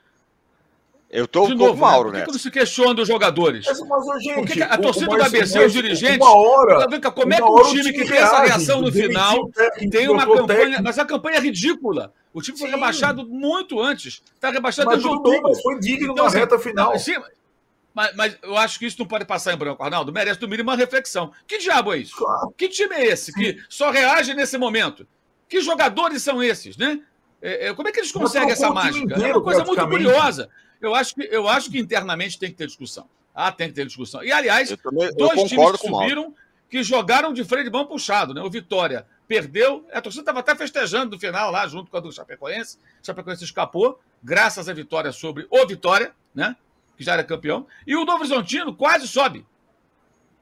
[1.11, 2.21] Eu tô de um novo, Mauro, né?
[2.21, 3.67] Por que, não se questiona dos jogadores?
[3.67, 6.25] Mas, mas, gente, Por que, a torcida do ABC, os dirigentes.
[6.25, 9.51] Uma hora, como é que um time que tem essa reação no final
[9.91, 10.47] tem uma campanha.
[10.47, 10.83] Técnico.
[10.85, 12.13] Mas a campanha é ridícula.
[12.33, 12.75] O time foi sim.
[12.75, 14.23] rebaixado muito antes.
[14.35, 15.53] Está rebaixado mas desde outubro.
[15.53, 16.93] Bem, foi digno então, na assim, reta final.
[16.93, 17.17] Não, sim,
[18.01, 20.11] mas, mas, eu acho que isso não pode passar em branco, Arnaldo.
[20.11, 21.33] Merece, no mínimo, uma reflexão.
[21.47, 22.17] Que diabo é isso?
[22.17, 22.55] Claro.
[22.57, 25.07] Que time é esse que só reage nesse momento?
[25.47, 27.01] Que jogadores são esses, né?
[27.43, 29.05] É, é, como é que eles conseguem essa mágica?
[29.05, 30.49] Inteiro, é uma coisa muito curiosa.
[30.81, 33.07] Eu acho, que, eu acho que internamente tem que ter discussão.
[33.35, 34.25] Ah, tem que ter discussão.
[34.25, 36.35] E, aliás, também, dois times que subiram
[36.71, 38.41] que jogaram de freio de mão puxado, né?
[38.41, 42.13] O Vitória perdeu, a torcida estava até festejando no final lá, junto com a do
[42.13, 42.79] Chapecoense.
[43.03, 46.57] O Chapecoense escapou, graças à vitória sobre o Vitória, né?
[47.01, 47.67] Que já era campeão.
[47.87, 49.47] E o Novo Horizontino quase sobe.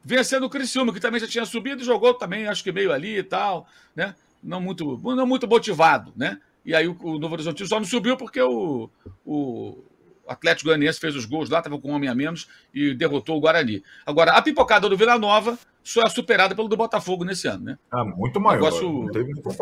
[0.02, 3.18] Vencendo o Criciúma, que também já tinha subido e jogou também, acho que meio ali
[3.18, 4.12] e tal, né?
[4.42, 6.40] Não muito, não muito motivado, né?
[6.66, 8.90] E aí o, o Novo Horizontino só não subiu porque o,
[9.24, 9.84] o
[10.26, 13.40] Atlético Goianiense fez os gols lá, estava com um homem a menos e derrotou o
[13.40, 13.84] Guarani.
[14.04, 17.78] Agora, a pipocada do Vila Nova só é superada pelo do Botafogo nesse ano, né?
[17.88, 18.64] Ah, muito maior.
[18.64, 19.06] Negócio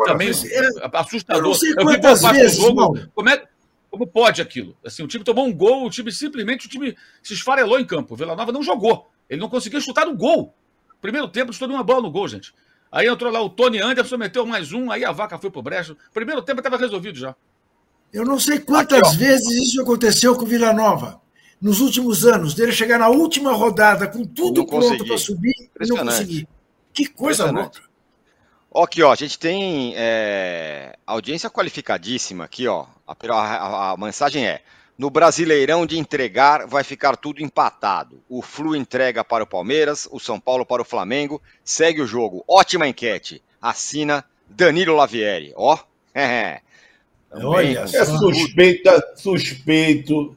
[0.03, 1.43] também é, assustador.
[1.43, 3.45] Eu não sei quantas eu vezes, jogo, como, é,
[3.97, 4.77] como pode aquilo?
[4.85, 8.13] Assim, o time tomou um gol, o time simplesmente o time se esfarelou em campo.
[8.13, 9.09] O Vila Nova não jogou.
[9.29, 10.53] Ele não conseguiu chutar no gol.
[11.01, 12.53] Primeiro tempo, chutou uma bola no gol, gente.
[12.91, 15.97] Aí entrou lá o Tony Anderson, meteu mais um, aí a vaca foi pro brecho.
[16.13, 17.35] Primeiro tempo estava resolvido já.
[18.13, 21.19] Eu não sei quantas Aqui, vezes isso aconteceu com o Vila Nova
[21.59, 25.97] nos últimos anos, dele chegar na última rodada com tudo pronto para subir e não
[25.97, 26.47] conseguir.
[26.93, 27.81] Que coisa louca.
[28.83, 32.85] Aqui, ó, a gente tem é, audiência qualificadíssima aqui, ó.
[33.07, 34.61] A, a, a, mensagem é:
[34.97, 38.21] no Brasileirão de entregar vai ficar tudo empatado.
[38.29, 41.41] O Flu entrega para o Palmeiras, o São Paulo para o Flamengo.
[41.63, 42.43] Segue o jogo.
[42.47, 43.41] Ótima enquete.
[43.59, 45.53] Assina Danilo Lavieri.
[45.55, 45.77] Ó,
[46.13, 46.61] é,
[47.31, 50.36] Olha, é suspeita, suspeito, é.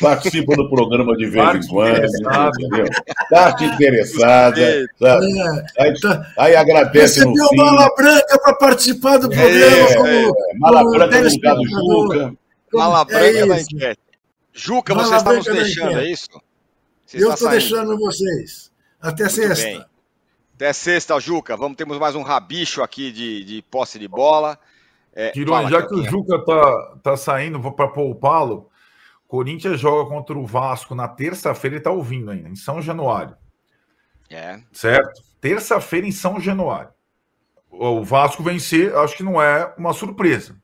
[0.00, 2.86] Participa do programa de vez Parte em quando, entendeu?
[3.30, 5.38] Parte interessada, sabe?
[5.38, 5.82] É.
[5.82, 6.32] Aí, tá.
[6.38, 7.56] aí agradece Recebeu no fim.
[7.56, 9.76] mala branca para participar do programa.
[9.76, 10.58] É, como, é.
[10.58, 12.36] Mala como branca no lugar do Juca.
[12.72, 14.00] Mala branca na enquete.
[14.52, 16.28] Juca, mala você está nos deixando, é isso?
[17.04, 18.72] Você Eu estou deixando vocês.
[19.00, 19.64] Até Muito sexta.
[19.64, 19.84] Bem.
[20.54, 21.56] Até sexta, Juca.
[21.56, 24.58] Vamos, temos mais um rabicho aqui de, de posse de bola.
[25.14, 25.32] É,
[25.70, 28.68] já que o Juca tá, tá saindo para poupá-lo,
[29.26, 33.36] Corinthians joga contra o Vasco na terça-feira, ele está ouvindo ainda, em São Januário.
[34.30, 34.60] É.
[34.72, 35.22] Certo?
[35.40, 36.90] Terça-feira em São Januário.
[37.70, 40.56] O Vasco vencer, acho que não é uma surpresa.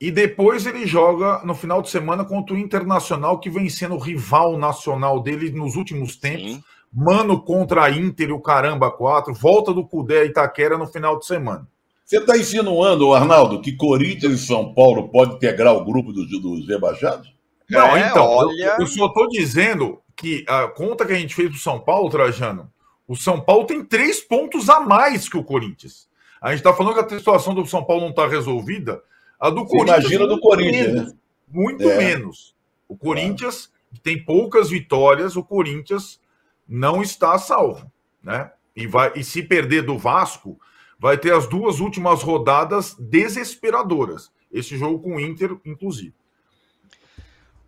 [0.00, 4.00] E depois ele joga no final de semana contra o Internacional, que vem sendo o
[4.00, 6.52] rival nacional dele nos últimos tempos.
[6.54, 6.64] Sim.
[6.92, 9.34] Mano contra a Inter e o Caramba 4.
[9.34, 11.66] Volta do Cudé Itaquera no final de semana.
[12.04, 16.68] Você está insinuando, Arnaldo, que Corinthians e São Paulo podem integrar o grupo dos, dos
[16.68, 17.35] rebaixados?
[17.68, 18.64] Não, é, então, olha...
[18.64, 21.80] eu, eu só estou dizendo que a conta que a gente fez para o São
[21.80, 22.72] Paulo, Trajano,
[23.06, 26.08] o São Paulo tem três pontos a mais que o Corinthians.
[26.40, 29.02] A gente está falando que a situação do São Paulo não está resolvida.
[29.38, 29.98] A do Você Corinthians.
[29.98, 31.18] Imagina do Corinthians, menos, né?
[31.48, 31.98] Muito é.
[31.98, 32.56] menos.
[32.88, 33.98] O Corinthians é.
[34.02, 36.20] tem poucas vitórias, o Corinthians
[36.68, 37.90] não está salvo,
[38.22, 38.50] né?
[38.74, 40.58] E, vai, e se perder do Vasco,
[40.98, 44.30] vai ter as duas últimas rodadas desesperadoras.
[44.52, 46.14] Esse jogo com o Inter, inclusive.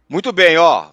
[0.09, 0.87] Muito bem, ó.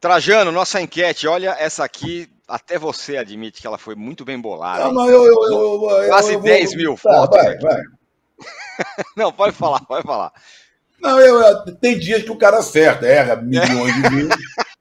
[0.00, 2.28] Trajano, nossa enquete, olha essa aqui.
[2.46, 4.92] Até você admite que ela foi muito bem bolada.
[4.92, 7.42] Não, eu, eu, eu, Quase 10 mil tá, fotos.
[7.42, 7.82] Vai, vai.
[9.16, 10.32] não, pode falar, pode falar.
[11.00, 14.36] Não, eu, tem dias que o cara acerta, erra milhões de vezes.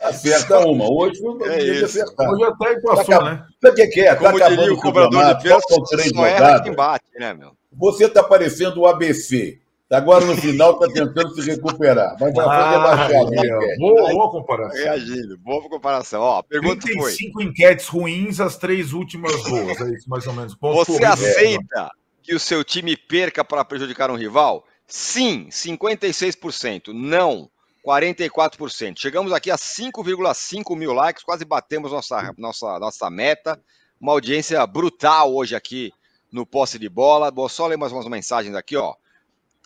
[0.00, 0.84] Acerta uma.
[0.84, 2.30] Hoje um é de acertar.
[2.30, 3.46] Hoje até passou, tá, né?
[3.60, 4.14] Sabe o que, que é?
[4.14, 6.76] Tá Como acabando o campeonato, faltam três rodadas.
[6.76, 7.52] Bate, né, meu?
[7.72, 9.58] Você tá parecendo o ABC.
[9.94, 12.16] Agora no final está tentando se recuperar.
[12.20, 13.30] Mas já foi ah, rebaixado.
[13.30, 14.78] Né, boa, boa comparação.
[14.78, 16.20] Reagindo, boa comparação.
[16.20, 17.44] Ó, pergunta 35 foi.
[17.44, 19.80] enquetes ruins, as três últimas boas.
[19.80, 20.54] É isso, mais ou menos.
[20.54, 21.90] Ponto Você aceita
[22.22, 24.64] que o seu time perca para prejudicar um rival?
[24.86, 26.92] Sim, 56%.
[26.92, 27.48] Não,
[27.84, 28.94] 44%.
[28.98, 33.60] Chegamos aqui a 5,5 mil likes, quase batemos nossa, nossa, nossa meta.
[34.00, 35.92] Uma audiência brutal hoje aqui
[36.32, 37.30] no posse de bola.
[37.30, 38.94] Vou só ler mais umas mensagens aqui, ó.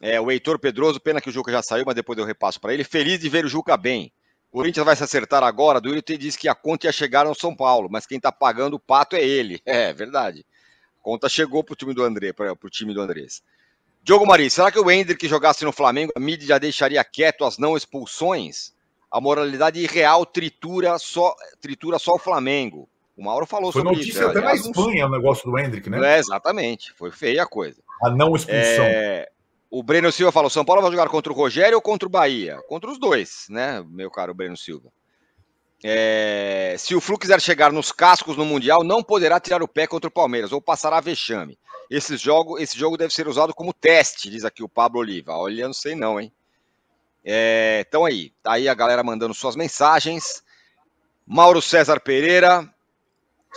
[0.01, 2.73] É, o Heitor Pedroso, pena que o Juca já saiu, mas depois eu repasso para
[2.73, 2.85] ele.
[2.85, 4.13] Feliz de ver o Juca bem.
[4.51, 5.81] O Corinthians vai se acertar agora.
[5.85, 8.81] Wilton disse que a conta ia chegar no São Paulo, mas quem está pagando o
[8.81, 9.61] pato é ele.
[9.67, 10.45] É verdade.
[11.01, 13.43] A conta chegou para o time do André, para o time do Andrés.
[14.03, 17.59] Diogo Mari, será que o Hendrick jogasse no Flamengo, a mídia já deixaria quieto as
[17.59, 18.73] não expulsões?
[19.11, 22.89] A moralidade irreal tritura só, tritura só o Flamengo.
[23.17, 24.19] O Mauro falou Foi sobre isso.
[24.19, 26.17] Foi notícia até na Espanha o negócio do Hendrick, né?
[26.17, 26.93] É, exatamente.
[26.95, 27.83] Foi feia a coisa.
[28.03, 28.85] A não expulsão.
[28.85, 29.29] É...
[29.71, 32.59] O Breno Silva falou: São Paulo vai jogar contra o Rogério ou contra o Bahia?
[32.69, 34.91] Contra os dois, né, meu caro Breno Silva?
[35.85, 36.75] É...
[36.79, 40.09] Se o Flu quiser chegar nos cascos no Mundial, não poderá tirar o pé contra
[40.09, 41.59] o Palmeiras ou passará vexame.
[41.91, 45.37] Esse jogo, esse jogo deve ser usado como teste, diz aqui o Pablo Oliva.
[45.37, 46.33] Olha, não sei não, hein?
[47.25, 47.85] É...
[47.87, 50.43] Então aí, tá aí a galera mandando suas mensagens.
[51.27, 52.67] Mauro César Pereira,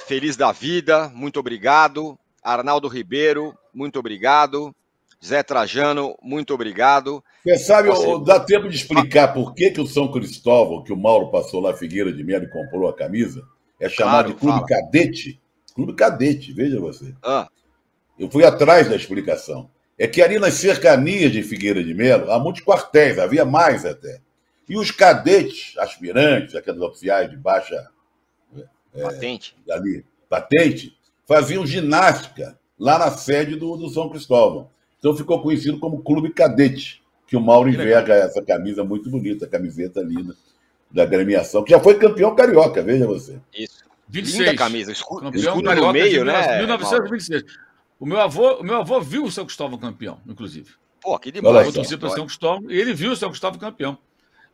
[0.05, 2.19] feliz da vida, muito obrigado.
[2.43, 4.75] Arnaldo Ribeiro, muito obrigado.
[5.23, 7.23] Zé Trajano, muito obrigado.
[7.43, 8.23] Você sabe, Você...
[8.25, 11.73] dá tempo de explicar por que, que o São Cristóvão, que o Mauro passou lá,
[11.73, 13.43] Figueira de Melo e comprou a camisa,
[13.79, 14.67] é chamado claro, de Clube fala.
[14.67, 15.41] Cadete?
[15.75, 17.13] Clube Cadete, veja você.
[17.23, 17.47] Ah.
[18.17, 19.69] Eu fui atrás da explicação.
[19.97, 24.21] É que ali nas cercanias de Figueira de Melo há muitos quartéis, havia mais até.
[24.67, 27.87] E os cadetes, aspirantes, aqueles oficiais de baixa
[28.93, 29.55] é, patente.
[29.69, 30.97] Ali, patente,
[31.27, 34.69] faziam ginástica lá na sede do, do São Cristóvão.
[35.01, 39.99] Então ficou conhecido como Clube Cadete, que o Mauro enverga essa camisa muito bonita, camiseta
[39.99, 40.35] linda
[40.91, 43.39] da gremiação, que já foi campeão carioca, veja você.
[43.51, 43.83] Isso.
[44.07, 44.39] 26.
[44.39, 46.59] Linda camisa, escudo, campeão escudo no meio, né?
[46.59, 47.43] 1926.
[47.99, 50.69] O meu avô, o meu avô viu o São Cristóvão campeão, inclusive.
[51.01, 51.65] Pô, que demais.
[51.65, 53.97] Eu torci para o São Cristóvão e ele viu o São Cristóvão campeão.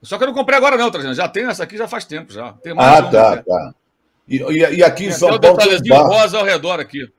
[0.01, 1.13] Só que eu não comprei agora, não, Trajano.
[1.13, 2.53] Já tenho essa aqui já faz tempo já.
[2.53, 3.43] Tem mais ah, tá, né?
[3.45, 3.73] tá.
[4.27, 5.57] E, e, e aqui tem em São Paulo.
[5.57, 6.07] Tem um bar.
[6.07, 7.11] rosa ao redor aqui.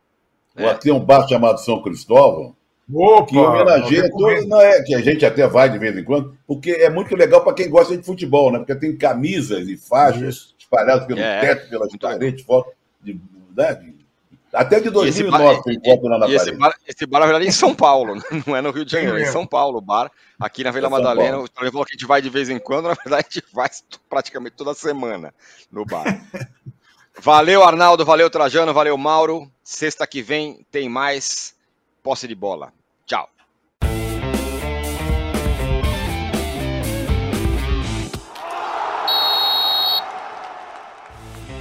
[0.57, 0.75] É.
[0.75, 2.57] Tem um bar chamado São Cristóvão,
[2.93, 6.37] Opa, que homenageia todo, não é, que a gente até vai de vez em quando,
[6.47, 8.59] porque é muito legal para quem gosta de futebol, né?
[8.59, 10.55] Porque tem camisas e faixas Isso.
[10.59, 12.71] espalhadas pelo é, teto, pelas paredes, foto
[13.03, 13.21] de,
[13.55, 13.75] né?
[13.75, 13.99] de,
[14.53, 16.59] até de 2009 tem foto lá na esse parede.
[16.59, 18.15] Bar, esse bar, na verdade, é em São Paulo,
[18.47, 20.11] não é no Rio de Janeiro, é em São Paulo, o bar,
[20.41, 21.39] aqui na Vila é Madalena.
[21.39, 23.69] O falou que a gente vai de vez em quando, na verdade, a gente vai
[24.09, 25.35] praticamente toda semana
[25.71, 26.07] no bar.
[27.21, 29.51] valeu, Arnaldo, valeu, Trajano, valeu, Mauro.
[29.63, 31.55] Sexta que vem tem mais
[32.03, 32.73] posse de bola.
[33.09, 33.27] Tchau.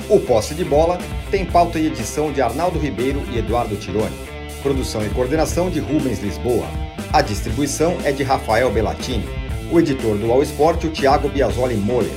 [0.09, 0.97] O Posse de Bola
[1.31, 4.15] tem pauta e edição de Arnaldo Ribeiro e Eduardo Tironi.
[4.61, 6.67] Produção e coordenação de Rubens Lisboa.
[7.13, 9.25] A distribuição é de Rafael Bellatini.
[9.71, 12.11] O editor do All Sport, o Thiago Biasoli Moller.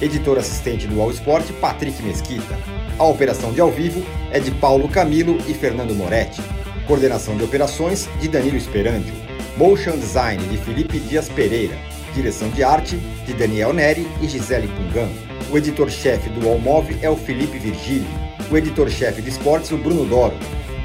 [0.00, 2.56] Editor assistente do All Sport, Patrick Mesquita.
[2.98, 6.40] A operação de ao vivo é de Paulo Camilo e Fernando Moretti.
[6.86, 9.12] Coordenação de operações de Danilo Esperandio.
[9.56, 11.76] Motion Design de Felipe Dias Pereira.
[12.14, 15.08] Direção de arte de Daniel Neri e Gisele Pungan.
[15.50, 18.06] O editor-chefe do Allmove é o Felipe Virgílio.
[18.50, 20.36] o editor-chefe de esportes, o Bruno Doro,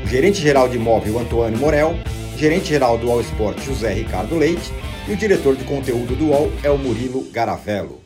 [0.03, 1.95] o gerente-geral de imóvel, Antônio Morel,
[2.35, 3.23] gerente-geral do All
[3.63, 4.73] José Ricardo Leite,
[5.07, 7.99] e o diretor de conteúdo do UOL é o Murilo Garavello.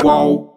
[0.00, 0.49] Qual?